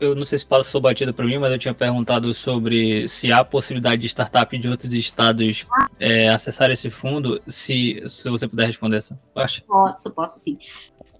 eu 0.00 0.14
não 0.14 0.24
sei 0.24 0.38
se 0.38 0.46
passou 0.46 0.80
batido 0.80 1.14
para 1.14 1.24
mim, 1.24 1.38
mas 1.38 1.52
eu 1.52 1.58
tinha 1.58 1.74
perguntado 1.74 2.32
sobre 2.34 3.06
se 3.06 3.32
há 3.32 3.44
possibilidade 3.44 4.02
de 4.02 4.08
startup 4.08 4.56
de 4.58 4.68
outros 4.68 4.92
estados 4.92 5.66
é, 5.98 6.28
acessar 6.28 6.70
esse 6.70 6.90
fundo, 6.90 7.40
se, 7.46 8.02
se 8.06 8.28
você 8.28 8.48
puder 8.48 8.66
responder 8.66 8.96
essa 8.96 9.18
parte. 9.32 9.62
Posso, 9.62 10.10
posso 10.10 10.38
sim. 10.40 10.58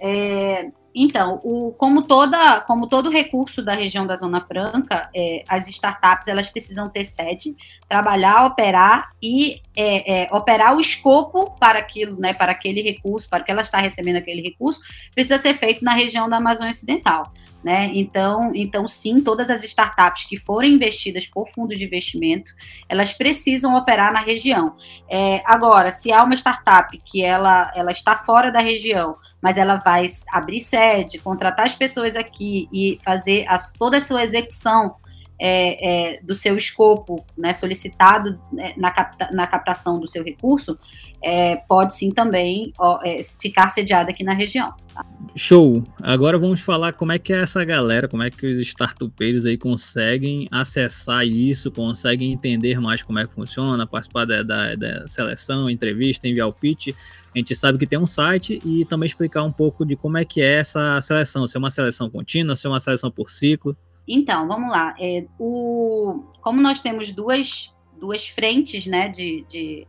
É, 0.00 0.70
então, 0.94 1.40
o, 1.44 1.72
como, 1.72 2.02
toda, 2.02 2.60
como 2.62 2.88
todo 2.88 3.10
recurso 3.10 3.62
da 3.62 3.74
região 3.74 4.06
da 4.06 4.16
Zona 4.16 4.40
Franca, 4.40 5.08
é, 5.14 5.44
as 5.48 5.68
startups 5.68 6.26
elas 6.26 6.48
precisam 6.48 6.88
ter 6.88 7.04
sede, 7.04 7.54
trabalhar, 7.88 8.46
operar 8.46 9.10
e 9.22 9.60
é, 9.76 10.24
é, 10.24 10.28
operar 10.32 10.76
o 10.76 10.80
escopo 10.80 11.52
para 11.58 11.78
aquilo, 11.78 12.18
né, 12.18 12.32
para 12.32 12.52
aquele 12.52 12.82
recurso, 12.82 13.28
para 13.28 13.44
que 13.44 13.50
ela 13.50 13.62
está 13.62 13.78
recebendo 13.78 14.16
aquele 14.16 14.42
recurso, 14.42 14.80
precisa 15.14 15.38
ser 15.38 15.54
feito 15.54 15.84
na 15.84 15.92
região 15.92 16.28
da 16.28 16.38
Amazônia 16.38 16.72
Ocidental. 16.72 17.32
Né? 17.62 17.90
Então, 17.92 18.52
então, 18.54 18.88
sim, 18.88 19.20
todas 19.20 19.50
as 19.50 19.62
startups 19.62 20.24
que 20.24 20.38
forem 20.38 20.72
investidas 20.72 21.26
por 21.26 21.46
fundos 21.50 21.78
de 21.78 21.84
investimento, 21.84 22.52
elas 22.88 23.12
precisam 23.12 23.76
operar 23.76 24.14
na 24.14 24.20
região. 24.20 24.76
É, 25.10 25.42
agora, 25.44 25.90
se 25.90 26.10
há 26.10 26.24
uma 26.24 26.34
startup 26.34 26.98
que 27.04 27.22
ela, 27.22 27.70
ela 27.74 27.92
está 27.92 28.16
fora 28.16 28.50
da 28.50 28.60
região, 28.60 29.14
mas 29.42 29.58
ela 29.58 29.76
vai 29.76 30.06
abrir 30.32 30.60
sede, 30.62 31.18
contratar 31.18 31.66
as 31.66 31.74
pessoas 31.74 32.16
aqui 32.16 32.66
e 32.72 32.98
fazer 33.04 33.46
as, 33.46 33.72
toda 33.72 33.98
a 33.98 34.00
sua 34.00 34.24
execução 34.24 34.96
é, 35.40 36.16
é, 36.16 36.20
do 36.22 36.34
seu 36.34 36.58
escopo 36.58 37.24
né, 37.36 37.54
solicitado 37.54 38.38
né, 38.52 38.74
na, 38.76 38.90
capta, 38.90 39.30
na, 39.32 39.46
captação 39.46 39.98
do 39.98 40.06
seu 40.06 40.22
recurso, 40.22 40.78
é, 41.24 41.56
pode 41.66 41.94
sim 41.94 42.10
também 42.10 42.74
ó, 42.78 43.00
é, 43.02 43.22
ficar 43.22 43.70
sediada 43.70 44.10
aqui 44.10 44.22
na 44.22 44.34
região. 44.34 44.74
Tá? 44.92 45.04
Show! 45.34 45.82
Agora 46.02 46.38
vamos 46.38 46.60
falar 46.60 46.92
como 46.92 47.12
é 47.12 47.18
que 47.18 47.32
é 47.32 47.40
essa 47.40 47.64
galera, 47.64 48.06
como 48.06 48.22
é 48.22 48.30
que 48.30 48.46
os 48.46 48.58
startupeiros 48.58 49.46
aí 49.46 49.56
conseguem 49.56 50.46
acessar 50.50 51.26
isso, 51.26 51.70
conseguem 51.70 52.32
entender 52.32 52.78
mais 52.78 53.02
como 53.02 53.18
é 53.18 53.26
que 53.26 53.32
funciona, 53.32 53.86
participar 53.86 54.26
da, 54.26 54.42
da, 54.42 54.74
da 54.74 55.08
seleção, 55.08 55.70
entrevista, 55.70 56.28
enviar 56.28 56.48
o 56.48 56.52
pitch. 56.52 56.88
A 57.34 57.38
gente 57.38 57.54
sabe 57.54 57.78
que 57.78 57.86
tem 57.86 57.98
um 57.98 58.06
site 58.06 58.60
e 58.62 58.84
também 58.84 59.06
explicar 59.06 59.42
um 59.42 59.52
pouco 59.52 59.86
de 59.86 59.96
como 59.96 60.18
é 60.18 60.24
que 60.24 60.42
é 60.42 60.58
essa 60.58 61.00
seleção, 61.00 61.46
se 61.46 61.56
é 61.56 61.58
uma 61.58 61.70
seleção 61.70 62.10
contínua, 62.10 62.56
se 62.56 62.66
é 62.66 62.70
uma 62.70 62.80
seleção 62.80 63.10
por 63.10 63.30
ciclo. 63.30 63.74
Então, 64.06 64.48
vamos 64.48 64.70
lá. 64.70 64.94
É, 64.98 65.26
o, 65.38 66.24
como 66.40 66.60
nós 66.60 66.80
temos 66.80 67.12
duas, 67.12 67.74
duas 67.98 68.28
frentes 68.28 68.86
né, 68.86 69.08
de, 69.08 69.44
de, 69.48 69.86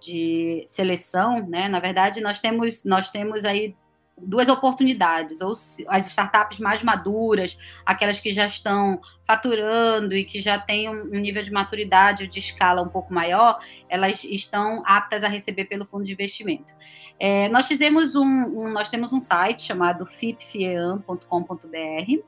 de 0.00 0.64
seleção, 0.66 1.46
né, 1.46 1.68
na 1.68 1.80
verdade, 1.80 2.20
nós 2.20 2.40
temos, 2.40 2.84
nós 2.84 3.10
temos 3.10 3.44
aí 3.44 3.76
duas 4.22 4.48
oportunidades, 4.48 5.40
ou 5.40 5.52
as 5.88 6.06
startups 6.06 6.58
mais 6.58 6.82
maduras, 6.82 7.58
aquelas 7.84 8.20
que 8.20 8.32
já 8.32 8.46
estão 8.46 9.00
faturando 9.26 10.14
e 10.14 10.24
que 10.24 10.40
já 10.40 10.58
têm 10.58 10.88
um 10.88 11.18
nível 11.18 11.42
de 11.42 11.50
maturidade 11.50 12.26
de 12.26 12.38
escala 12.38 12.82
um 12.82 12.88
pouco 12.88 13.12
maior, 13.12 13.58
elas 13.88 14.24
estão 14.24 14.82
aptas 14.86 15.24
a 15.24 15.28
receber 15.28 15.64
pelo 15.64 15.84
fundo 15.84 16.04
de 16.04 16.12
investimento. 16.12 16.74
É, 17.18 17.48
nós 17.48 17.66
fizemos 17.66 18.14
um, 18.14 18.24
um, 18.24 18.70
nós 18.70 18.90
temos 18.90 19.12
um 19.12 19.20
site 19.20 19.62
chamado 19.62 20.06
fipfieam.com.br 20.06 22.22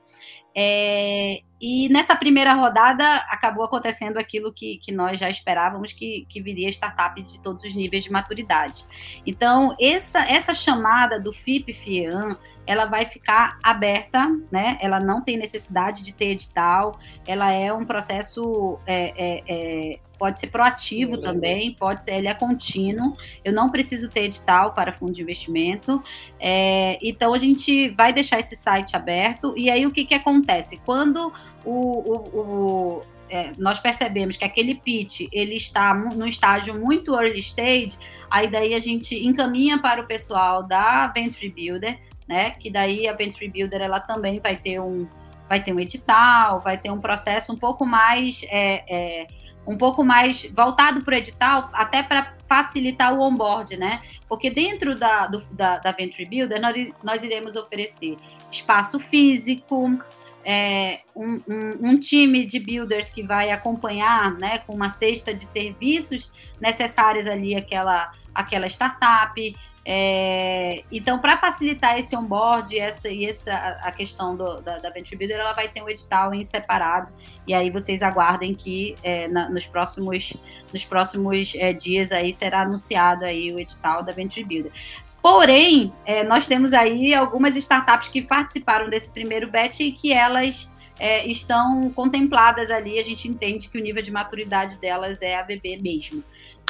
é, 0.55 1.41
e 1.61 1.89
nessa 1.89 2.17
primeira 2.17 2.53
rodada 2.55 3.05
acabou 3.29 3.65
acontecendo 3.65 4.19
aquilo 4.19 4.53
que, 4.53 4.79
que 4.79 4.91
nós 4.91 5.19
já 5.21 5.31
esperávamos 5.31 5.93
que, 5.93 6.27
que 6.29 6.43
viria 6.43 6.69
startup 6.71 7.23
de 7.23 7.41
todos 7.41 7.65
os 7.65 7.73
níveis 7.73 8.03
de 8.03 8.11
maturidade. 8.11 8.85
Então, 9.25 9.77
essa, 9.81 10.21
essa 10.29 10.53
chamada 10.53 11.21
do 11.21 11.33
FIP-FIEAN, 11.33 12.37
ela 12.67 12.87
vai 12.87 13.07
ficar 13.07 13.59
aberta, 13.63 14.29
né? 14.51 14.77
Ela 14.81 14.99
não 14.99 15.23
tem 15.23 15.37
necessidade 15.37 16.03
de 16.03 16.13
ter 16.13 16.33
edital, 16.33 16.99
ela 17.27 17.53
é 17.53 17.73
um 17.73 17.85
processo 17.85 18.79
é, 18.85 19.13
é, 19.17 19.43
é 19.47 20.01
pode 20.23 20.39
ser 20.39 20.47
proativo 20.47 21.19
também, 21.19 21.73
pode 21.73 22.05
ser, 22.05 22.15
ele 22.15 22.29
é 22.29 22.35
contínuo. 22.35 23.17
Eu 23.45 23.53
não 23.53 23.73
preciso 23.73 24.09
ter 24.09 24.27
edital 24.27 24.73
para 24.73 24.93
fundo 24.93 25.13
de 25.13 25.21
investimento. 25.21 26.01
É, 26.39 26.97
então 27.03 27.35
a 27.35 27.39
gente 27.39 27.89
vai 27.89 28.13
deixar 28.13 28.39
esse 28.39 28.55
site 28.55 28.95
aberto. 28.95 29.53
E 29.57 29.69
aí 29.69 29.85
o 29.85 29.91
que, 29.91 30.05
que 30.05 30.15
acontece? 30.15 30.81
Quando 30.85 31.33
o, 31.65 31.73
o, 31.73 32.39
o 32.39 33.03
é, 33.29 33.51
nós 33.59 33.81
percebemos 33.81 34.37
que 34.37 34.45
aquele 34.45 34.77
pitch 34.77 35.23
ele 35.33 35.57
está 35.57 35.93
no 35.93 36.25
estágio 36.25 36.79
muito 36.79 37.21
early 37.21 37.41
stage, 37.41 37.99
aí 38.31 38.49
daí 38.49 38.75
a 38.75 38.79
gente 38.79 39.17
encaminha 39.27 39.81
para 39.83 40.03
o 40.03 40.07
pessoal 40.07 40.63
da 40.63 41.09
Venture 41.09 41.51
Builder, 41.51 41.99
né? 42.29 42.53
Que 42.53 42.71
daí 42.71 43.09
a 43.09 43.13
Venture 43.13 43.49
Builder 43.49 43.83
ela 43.83 43.99
também 43.99 44.39
vai 44.39 44.57
ter 44.57 44.79
um 44.79 45.09
vai 45.49 45.61
ter 45.61 45.73
um 45.73 45.81
edital, 45.81 46.61
vai 46.61 46.79
ter 46.79 46.93
um 46.93 47.01
processo 47.01 47.53
um 47.53 47.57
pouco 47.57 47.85
mais 47.85 48.43
é, 48.45 48.85
é, 48.89 49.27
um 49.67 49.77
pouco 49.77 50.05
mais 50.05 50.45
voltado 50.55 51.03
para 51.05 51.15
o 51.15 51.19
edital, 51.19 51.71
até 51.73 52.03
para 52.03 52.35
facilitar 52.49 53.15
o 53.15 53.21
onboard, 53.21 53.77
né? 53.77 54.01
Porque 54.29 54.51
dentro 54.51 54.99
da, 54.99 55.27
do, 55.27 55.41
da, 55.53 55.79
da 55.79 55.93
Venture 55.93 56.27
Builder, 56.27 56.61
nós, 56.61 56.89
nós 57.03 57.23
iremos 57.23 57.57
oferecer 57.57 58.17
espaço 58.51 58.99
físico, 58.99 59.99
é, 60.45 61.01
um, 61.15 61.41
um, 61.49 61.91
um, 61.91 61.99
time 61.99 62.45
de 62.45 62.59
builders 62.59 63.09
que 63.09 63.23
vai 63.23 63.51
acompanhar, 63.51 64.33
né, 64.39 64.59
com 64.59 64.75
uma 64.75 64.91
cesta 64.91 65.33
de 65.33 65.45
serviços 65.45 66.33
necessários 66.61 67.27
ali 67.27 67.55
aquela, 67.55 68.11
aquela 68.35 68.67
startup, 68.67 69.57
é, 69.85 70.85
então, 70.93 71.19
para 71.19 71.37
facilitar 71.37 71.99
esse 71.99 72.17
onboard 72.17 72.79
essa, 72.79 73.09
e 73.09 73.27
essa, 73.27 73.53
a 73.83 73.91
questão 73.91 74.37
do, 74.37 74.61
da, 74.61 74.79
da 74.79 74.91
Venture 74.91 75.17
Builder, 75.17 75.41
ela 75.41 75.53
vai 75.53 75.69
ter 75.69 75.83
um 75.83 75.89
edital 75.89 76.33
em 76.33 76.45
separado. 76.45 77.13
E 77.47 77.53
aí 77.53 77.71
vocês 77.71 78.01
aguardem 78.03 78.55
que 78.55 78.95
é, 79.03 79.27
na, 79.27 79.49
nos 79.49 79.67
próximos, 79.67 80.35
nos 80.73 80.85
próximos 80.85 81.53
é, 81.57 81.73
dias 81.73 82.13
aí 82.13 82.33
será 82.33 82.63
anunciado 82.63 83.25
aí 83.25 83.53
o 83.53 83.59
edital 83.59 84.03
da 84.05 84.13
Venture 84.13 84.45
Builder. 84.45 84.73
Porém, 85.21 85.93
é, 86.05 86.23
nós 86.25 86.47
temos 86.47 86.73
aí 86.73 87.15
algumas 87.15 87.57
startups 87.57 88.09
que 88.09 88.23
participaram 88.23 88.89
desse 88.89 89.13
primeiro 89.13 89.51
batch 89.51 89.81
e 89.81 89.93
que 89.93 90.13
elas 90.13 90.71
é, 90.99 91.27
estão 91.27 91.91
contempladas 91.91 92.71
ali. 92.71 92.99
A 92.99 93.03
gente 93.03 93.27
entende 93.27 93.69
que 93.69 93.79
o 93.79 93.83
nível 93.83 94.03
de 94.03 94.11
maturidade 94.13 94.79
delas 94.79 95.23
é 95.23 95.37
ABB 95.37 95.79
mesmo. 95.81 96.23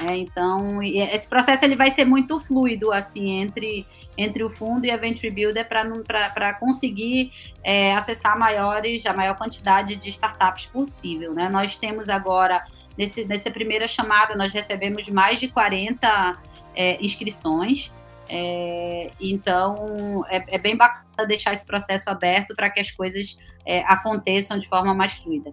É, 0.09 0.17
então, 0.17 0.83
esse 0.83 1.29
processo 1.29 1.65
ele 1.65 1.77
vai 1.77 1.91
ser 1.91 2.05
muito 2.05 2.41
fluido 2.41 2.93
assim 2.93 3.31
entre, 3.41 3.87
entre 4.17 4.43
o 4.43 4.51
fundo 4.51 4.85
e 4.85 4.91
a 4.91 4.97
Venture 4.97 5.31
Builder 5.31 5.69
para 5.69 6.55
conseguir 6.55 7.33
é, 7.63 7.95
acessar 7.95 8.39
maiores, 8.39 9.05
a 9.07 9.13
maior 9.13 9.37
quantidade 9.37 9.97
de 9.97 10.11
startups 10.11 10.67
possível. 10.67 11.33
Né? 11.35 11.49
Nós 11.49 11.77
temos 11.77 12.09
agora, 12.09 12.65
nesse, 12.97 13.25
nessa 13.25 13.51
primeira 13.51 13.87
chamada, 13.87 14.35
nós 14.35 14.53
recebemos 14.53 15.09
mais 15.09 15.39
de 15.39 15.49
40 15.49 16.39
é, 16.75 17.05
inscrições. 17.05 17.93
É, 18.29 19.11
então, 19.21 20.25
é, 20.29 20.57
é, 20.57 20.59
bem 20.59 20.77
bacana 20.77 21.29
deixar 21.29 21.53
esse 21.53 21.67
processo 21.67 22.09
aberto 22.09 22.55
para 22.57 22.71
que 22.71 22.81
as 22.81 22.91
coisas 22.91 23.37
é, 23.65 23.81
aconteçam 23.81 24.59
de 24.59 24.67
forma 24.69 24.95
mais 24.95 25.15
fluida. 25.15 25.53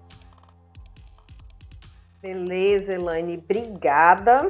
Beleza, 2.22 2.94
Elaine, 2.94 3.38
obrigada. 3.38 4.48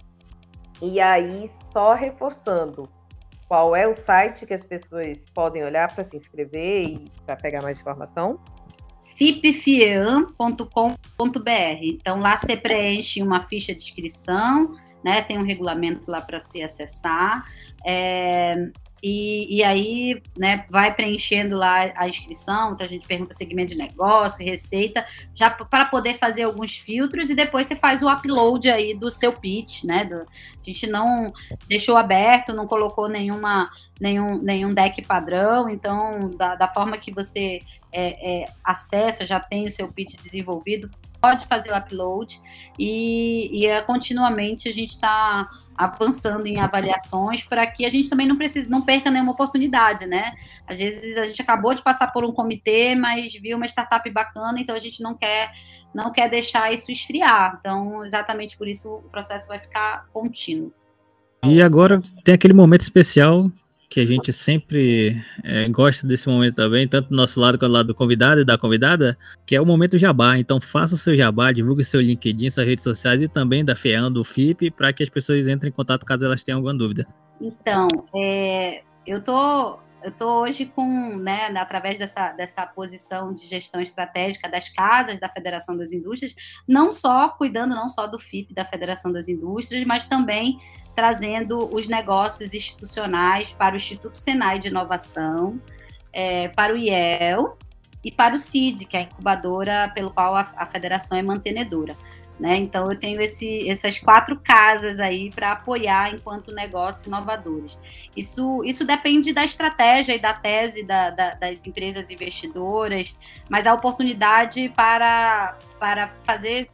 E 0.81 0.99
aí, 0.99 1.49
só 1.71 1.93
reforçando, 1.93 2.89
qual 3.47 3.75
é 3.75 3.87
o 3.87 3.93
site 3.93 4.45
que 4.45 4.53
as 4.53 4.63
pessoas 4.63 5.25
podem 5.33 5.63
olhar 5.63 5.93
para 5.93 6.05
se 6.05 6.15
inscrever 6.15 6.83
e 6.89 7.05
para 7.25 7.35
pegar 7.35 7.61
mais 7.61 7.79
informação? 7.79 8.39
fipfieam.com.br. 9.19 10.69
Então 11.83 12.19
lá 12.21 12.37
você 12.37 12.55
preenche 12.55 13.21
uma 13.21 13.41
ficha 13.41 13.75
de 13.75 13.83
inscrição, 13.83 14.77
né? 15.03 15.21
Tem 15.23 15.37
um 15.37 15.43
regulamento 15.43 16.09
lá 16.09 16.21
para 16.21 16.39
se 16.39 16.63
acessar. 16.63 17.43
É, 17.85 18.71
e, 19.01 19.57
e, 19.57 19.63
aí, 19.63 20.21
né, 20.37 20.65
vai 20.69 20.93
preenchendo 20.93 21.55
lá 21.55 21.91
a 21.95 22.07
inscrição, 22.07 22.73
então 22.73 22.85
a 22.85 22.89
gente 22.89 23.07
pergunta 23.07 23.33
segmento 23.33 23.71
de 23.71 23.77
negócio, 23.77 24.45
receita, 24.45 25.05
já 25.33 25.49
para 25.49 25.85
poder 25.85 26.17
fazer 26.17 26.43
alguns 26.43 26.77
filtros 26.77 27.29
e 27.29 27.35
depois 27.35 27.67
você 27.67 27.75
faz 27.75 28.01
o 28.01 28.11
upload 28.11 28.69
aí 28.69 28.93
do 28.93 29.09
seu 29.09 29.31
pitch, 29.31 29.83
né? 29.83 30.03
Do, 30.05 30.15
a 30.15 30.63
gente 30.63 30.87
não 30.87 31.31
deixou 31.67 31.97
aberto, 31.97 32.53
não 32.53 32.67
colocou 32.67 33.07
nenhuma, 33.07 33.69
nenhum, 33.99 34.37
nenhum 34.41 34.69
deck 34.69 35.01
padrão, 35.05 35.69
então 35.69 36.31
da, 36.37 36.55
da 36.55 36.67
forma 36.67 36.97
que 36.97 37.13
você 37.13 37.61
é, 37.91 38.43
é, 38.43 38.45
acessa, 38.63 39.25
já 39.25 39.39
tem 39.39 39.67
o 39.67 39.71
seu 39.71 39.91
pitch 39.91 40.15
desenvolvido, 40.21 40.89
pode 41.21 41.45
fazer 41.47 41.71
o 41.71 41.77
upload 41.77 42.39
e, 42.77 43.49
e 43.51 43.65
é, 43.65 43.81
continuamente 43.81 44.69
a 44.69 44.71
gente 44.71 44.91
está 44.91 45.49
avançando 45.77 46.45
em 46.45 46.59
avaliações 46.59 47.43
para 47.43 47.65
que 47.67 47.85
a 47.85 47.89
gente 47.89 48.09
também 48.09 48.27
não 48.27 48.37
precise, 48.37 48.69
não 48.69 48.81
perca 48.81 49.09
nenhuma 49.09 49.31
oportunidade, 49.31 50.05
né? 50.05 50.33
Às 50.67 50.79
vezes 50.79 51.17
a 51.17 51.25
gente 51.25 51.41
acabou 51.41 51.73
de 51.73 51.81
passar 51.81 52.07
por 52.07 52.25
um 52.25 52.31
comitê, 52.31 52.95
mas 52.95 53.33
viu 53.33 53.57
uma 53.57 53.65
startup 53.65 54.09
bacana, 54.09 54.59
então 54.59 54.75
a 54.75 54.79
gente 54.79 55.01
não 55.01 55.15
quer 55.15 55.51
não 55.93 56.11
quer 56.11 56.29
deixar 56.29 56.71
isso 56.71 56.91
esfriar. 56.91 57.57
Então, 57.59 58.05
exatamente 58.05 58.57
por 58.57 58.67
isso 58.67 58.95
o 58.95 59.09
processo 59.09 59.47
vai 59.47 59.59
ficar 59.59 60.05
contínuo. 60.13 60.71
E 61.43 61.63
agora 61.63 62.01
tem 62.23 62.35
aquele 62.35 62.53
momento 62.53 62.81
especial 62.81 63.49
que 63.89 63.99
a 63.99 64.05
gente 64.05 64.31
sempre 64.31 65.19
é, 65.43 65.67
gosta 65.67 66.05
desse 66.05 66.29
momento 66.29 66.55
também, 66.55 66.87
tanto 66.87 67.09
do 67.09 67.15
nosso 67.15 67.39
lado 67.39 67.57
quanto 67.57 67.71
do 67.71 67.73
lado 67.73 67.87
do 67.87 67.95
convidado 67.95 68.41
e 68.41 68.45
da 68.45 68.57
convidada, 68.57 69.17
que 69.47 69.55
é 69.55 69.61
o 69.61 69.65
momento 69.65 69.97
jabá. 69.97 70.37
Então 70.37 70.61
faça 70.61 70.93
o 70.93 70.97
seu 70.97 71.15
jabá, 71.15 71.51
divulgue 71.51 71.81
o 71.81 71.85
seu 71.85 71.99
LinkedIn, 71.99 72.51
suas 72.51 72.67
redes 72.67 72.83
sociais 72.83 73.19
e 73.21 73.27
também 73.27 73.65
da 73.65 73.75
FEAM, 73.75 74.11
do 74.11 74.23
FIP, 74.23 74.69
para 74.69 74.93
que 74.93 75.01
as 75.01 75.09
pessoas 75.09 75.47
entrem 75.47 75.69
em 75.69 75.73
contato 75.73 76.05
caso 76.05 76.23
elas 76.23 76.43
tenham 76.43 76.57
alguma 76.57 76.77
dúvida. 76.77 77.07
Então, 77.41 77.87
é, 78.15 78.83
eu 79.07 79.23
tô 79.23 79.79
estou 80.05 80.43
hoje 80.43 80.65
com, 80.65 81.17
né, 81.17 81.47
através 81.57 81.99
dessa, 81.99 82.31
dessa 82.31 82.65
posição 82.65 83.33
de 83.33 83.45
gestão 83.45 83.81
estratégica 83.81 84.49
das 84.49 84.69
casas 84.69 85.19
da 85.19 85.27
Federação 85.27 85.75
das 85.75 85.91
Indústrias, 85.91 86.33
não 86.65 86.91
só 86.91 87.29
cuidando 87.29 87.75
não 87.75 87.89
só 87.89 88.07
do 88.07 88.17
FIP 88.17 88.53
da 88.53 88.63
Federação 88.63 89.11
das 89.11 89.27
Indústrias, 89.27 89.83
mas 89.83 90.05
também 90.05 90.57
trazendo 90.95 91.73
os 91.75 91.87
negócios 91.87 92.53
institucionais 92.53 93.53
para 93.53 93.73
o 93.73 93.77
Instituto 93.77 94.17
Senai 94.17 94.59
de 94.59 94.67
Inovação, 94.67 95.59
é, 96.11 96.49
para 96.49 96.73
o 96.73 96.77
IEL 96.77 97.57
e 98.03 98.11
para 98.11 98.35
o 98.35 98.37
CID, 98.37 98.85
que 98.85 98.97
é 98.97 99.01
a 99.01 99.03
incubadora 99.03 99.91
pelo 99.93 100.11
qual 100.11 100.35
a, 100.35 100.51
a 100.55 100.65
federação 100.65 101.17
é 101.17 101.21
mantenedora. 101.21 101.95
Né? 102.39 102.55
Então, 102.55 102.89
eu 102.89 102.97
tenho 102.97 103.19
esse, 103.19 103.69
essas 103.69 103.99
quatro 103.99 104.39
casas 104.39 104.97
aí 104.97 105.29
para 105.29 105.51
apoiar 105.51 106.13
enquanto 106.13 106.53
negócios 106.53 107.05
inovadores. 107.05 107.77
Isso, 108.15 108.63
isso 108.63 108.85
depende 108.85 109.33
da 109.33 109.43
estratégia 109.43 110.15
e 110.15 110.19
da 110.19 110.33
tese 110.33 110.83
da, 110.83 111.09
da, 111.09 111.33
das 111.33 111.67
empresas 111.67 112.09
investidoras, 112.09 113.13
mas 113.49 113.67
a 113.67 113.73
oportunidade 113.73 114.71
para, 114.73 115.57
para 115.77 116.07
fazer 116.23 116.69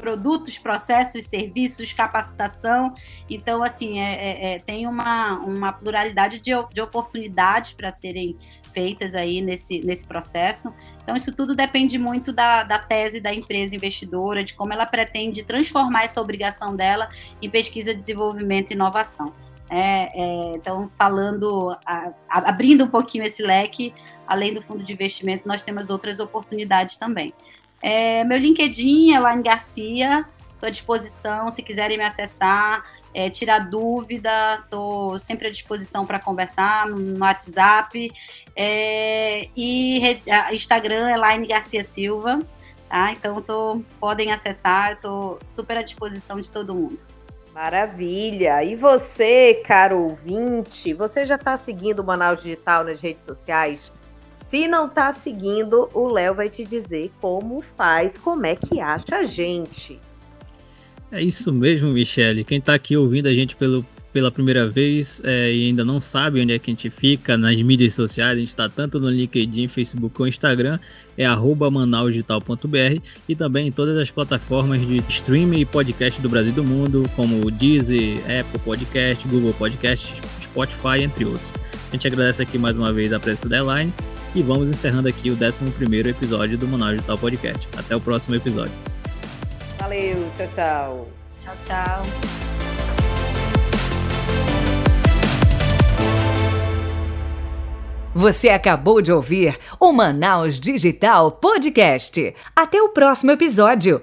produtos, 0.00 0.58
processos, 0.58 1.24
serviços, 1.26 1.92
capacitação. 1.92 2.94
Então, 3.28 3.62
assim, 3.62 4.00
é, 4.00 4.14
é, 4.14 4.54
é 4.54 4.58
tem 4.58 4.86
uma, 4.86 5.38
uma 5.38 5.72
pluralidade 5.72 6.40
de, 6.40 6.50
de 6.72 6.80
oportunidades 6.80 7.72
para 7.72 7.90
serem 7.90 8.36
feitas 8.72 9.14
aí 9.14 9.40
nesse, 9.40 9.80
nesse 9.80 10.06
processo. 10.06 10.74
Então, 11.02 11.14
isso 11.16 11.34
tudo 11.34 11.54
depende 11.54 11.96
muito 11.98 12.32
da, 12.32 12.64
da 12.64 12.78
tese 12.78 13.20
da 13.20 13.32
empresa 13.32 13.76
investidora, 13.76 14.42
de 14.42 14.54
como 14.54 14.72
ela 14.72 14.84
pretende 14.84 15.44
transformar 15.44 16.04
essa 16.04 16.20
obrigação 16.20 16.74
dela 16.74 17.08
em 17.40 17.48
pesquisa, 17.48 17.94
desenvolvimento 17.94 18.70
e 18.70 18.74
inovação. 18.74 19.32
É, 19.70 20.20
é, 20.20 20.56
então, 20.56 20.88
falando, 20.88 21.76
a, 21.86 22.12
abrindo 22.28 22.84
um 22.84 22.88
pouquinho 22.88 23.24
esse 23.24 23.42
leque, 23.42 23.94
além 24.26 24.52
do 24.52 24.60
fundo 24.60 24.82
de 24.82 24.92
investimento, 24.92 25.48
nós 25.48 25.62
temos 25.62 25.88
outras 25.88 26.20
oportunidades 26.20 26.96
também. 26.96 27.32
É, 27.86 28.24
meu 28.24 28.38
LinkedIn 28.38 29.12
é 29.12 29.20
Laine 29.20 29.42
Garcia, 29.42 30.24
estou 30.54 30.66
à 30.66 30.70
disposição, 30.70 31.50
se 31.50 31.62
quiserem 31.62 31.98
me 31.98 32.04
acessar, 32.04 32.82
é, 33.12 33.28
tirar 33.28 33.58
dúvida, 33.58 34.30
estou 34.64 35.18
sempre 35.18 35.48
à 35.48 35.50
disposição 35.50 36.06
para 36.06 36.18
conversar 36.18 36.88
no, 36.88 37.18
WhatsApp. 37.22 38.10
É, 38.56 39.48
e 39.54 40.00
Instagram 40.52 41.10
é 41.10 41.16
Laine 41.18 41.46
Garcia 41.46 41.84
Silva, 41.84 42.38
tá? 42.88 43.12
Então 43.12 43.34
tô, 43.42 43.78
podem 44.00 44.32
acessar, 44.32 44.92
estou 44.92 45.38
super 45.44 45.76
à 45.76 45.82
disposição 45.82 46.40
de 46.40 46.50
todo 46.50 46.74
mundo. 46.74 46.96
Maravilha! 47.52 48.64
E 48.64 48.76
você, 48.76 49.62
caro 49.66 50.04
ouvinte, 50.04 50.94
você 50.94 51.26
já 51.26 51.34
está 51.34 51.58
seguindo 51.58 51.98
o 51.98 52.04
Manaus 52.04 52.42
Digital 52.42 52.82
nas 52.82 52.98
redes 52.98 53.26
sociais? 53.26 53.92
Se 54.50 54.68
não 54.68 54.88
tá 54.88 55.14
seguindo, 55.14 55.88
o 55.94 56.12
Léo 56.12 56.34
vai 56.34 56.48
te 56.48 56.64
dizer 56.64 57.10
como 57.20 57.62
faz, 57.76 58.16
como 58.18 58.46
é 58.46 58.54
que 58.54 58.80
acha 58.80 59.16
a 59.16 59.24
gente. 59.24 59.98
É 61.10 61.22
isso 61.22 61.52
mesmo, 61.52 61.92
Michele. 61.92 62.44
Quem 62.44 62.60
tá 62.60 62.74
aqui 62.74 62.96
ouvindo 62.96 63.28
a 63.28 63.34
gente 63.34 63.54
pelo, 63.56 63.84
pela 64.12 64.30
primeira 64.30 64.68
vez 64.68 65.20
é, 65.24 65.52
e 65.52 65.66
ainda 65.66 65.84
não 65.84 66.00
sabe 66.00 66.40
onde 66.40 66.52
é 66.52 66.58
que 66.58 66.70
a 66.70 66.72
gente 66.72 66.88
fica 66.88 67.36
nas 67.36 67.60
mídias 67.60 67.94
sociais, 67.94 68.32
a 68.32 68.38
gente 68.38 68.48
está 68.48 68.68
tanto 68.68 69.00
no 69.00 69.10
LinkedIn, 69.10 69.66
Facebook 69.66 70.20
ou 70.20 70.28
Instagram, 70.28 70.78
é 71.18 71.26
arroba 71.26 71.68
manausdigital.br 71.70 73.00
e 73.28 73.34
também 73.36 73.68
em 73.68 73.72
todas 73.72 73.96
as 73.96 74.10
plataformas 74.10 74.86
de 74.86 75.02
streaming 75.08 75.60
e 75.60 75.64
podcast 75.64 76.20
do 76.20 76.28
Brasil 76.28 76.50
e 76.50 76.54
do 76.54 76.64
mundo, 76.64 77.02
como 77.16 77.44
o 77.44 77.50
Deezer, 77.50 78.18
Apple 78.40 78.60
Podcast, 78.64 79.26
Google 79.26 79.52
Podcast, 79.54 80.14
Spotify, 80.40 81.02
entre 81.02 81.24
outros. 81.24 81.52
A 81.88 81.92
gente 81.92 82.06
agradece 82.06 82.42
aqui 82.42 82.56
mais 82.56 82.76
uma 82.76 82.92
vez 82.92 83.12
a 83.12 83.18
presença 83.18 83.48
da 83.48 83.58
Elaine 83.58 83.92
e 84.34 84.42
vamos 84.42 84.68
encerrando 84.68 85.08
aqui 85.08 85.30
o 85.30 85.34
11 85.34 86.08
episódio 86.08 86.58
do 86.58 86.66
Manaus 86.66 86.92
Digital 86.92 87.18
Podcast. 87.18 87.68
Até 87.76 87.94
o 87.94 88.00
próximo 88.00 88.34
episódio. 88.34 88.74
Valeu, 89.78 90.30
tchau, 90.36 90.48
tchau. 90.54 91.08
Tchau, 91.40 91.56
tchau. 91.66 92.02
Você 98.14 98.48
acabou 98.48 99.02
de 99.02 99.10
ouvir 99.10 99.58
o 99.78 99.92
Manaus 99.92 100.58
Digital 100.58 101.32
Podcast. 101.32 102.34
Até 102.54 102.80
o 102.80 102.88
próximo 102.90 103.32
episódio. 103.32 104.00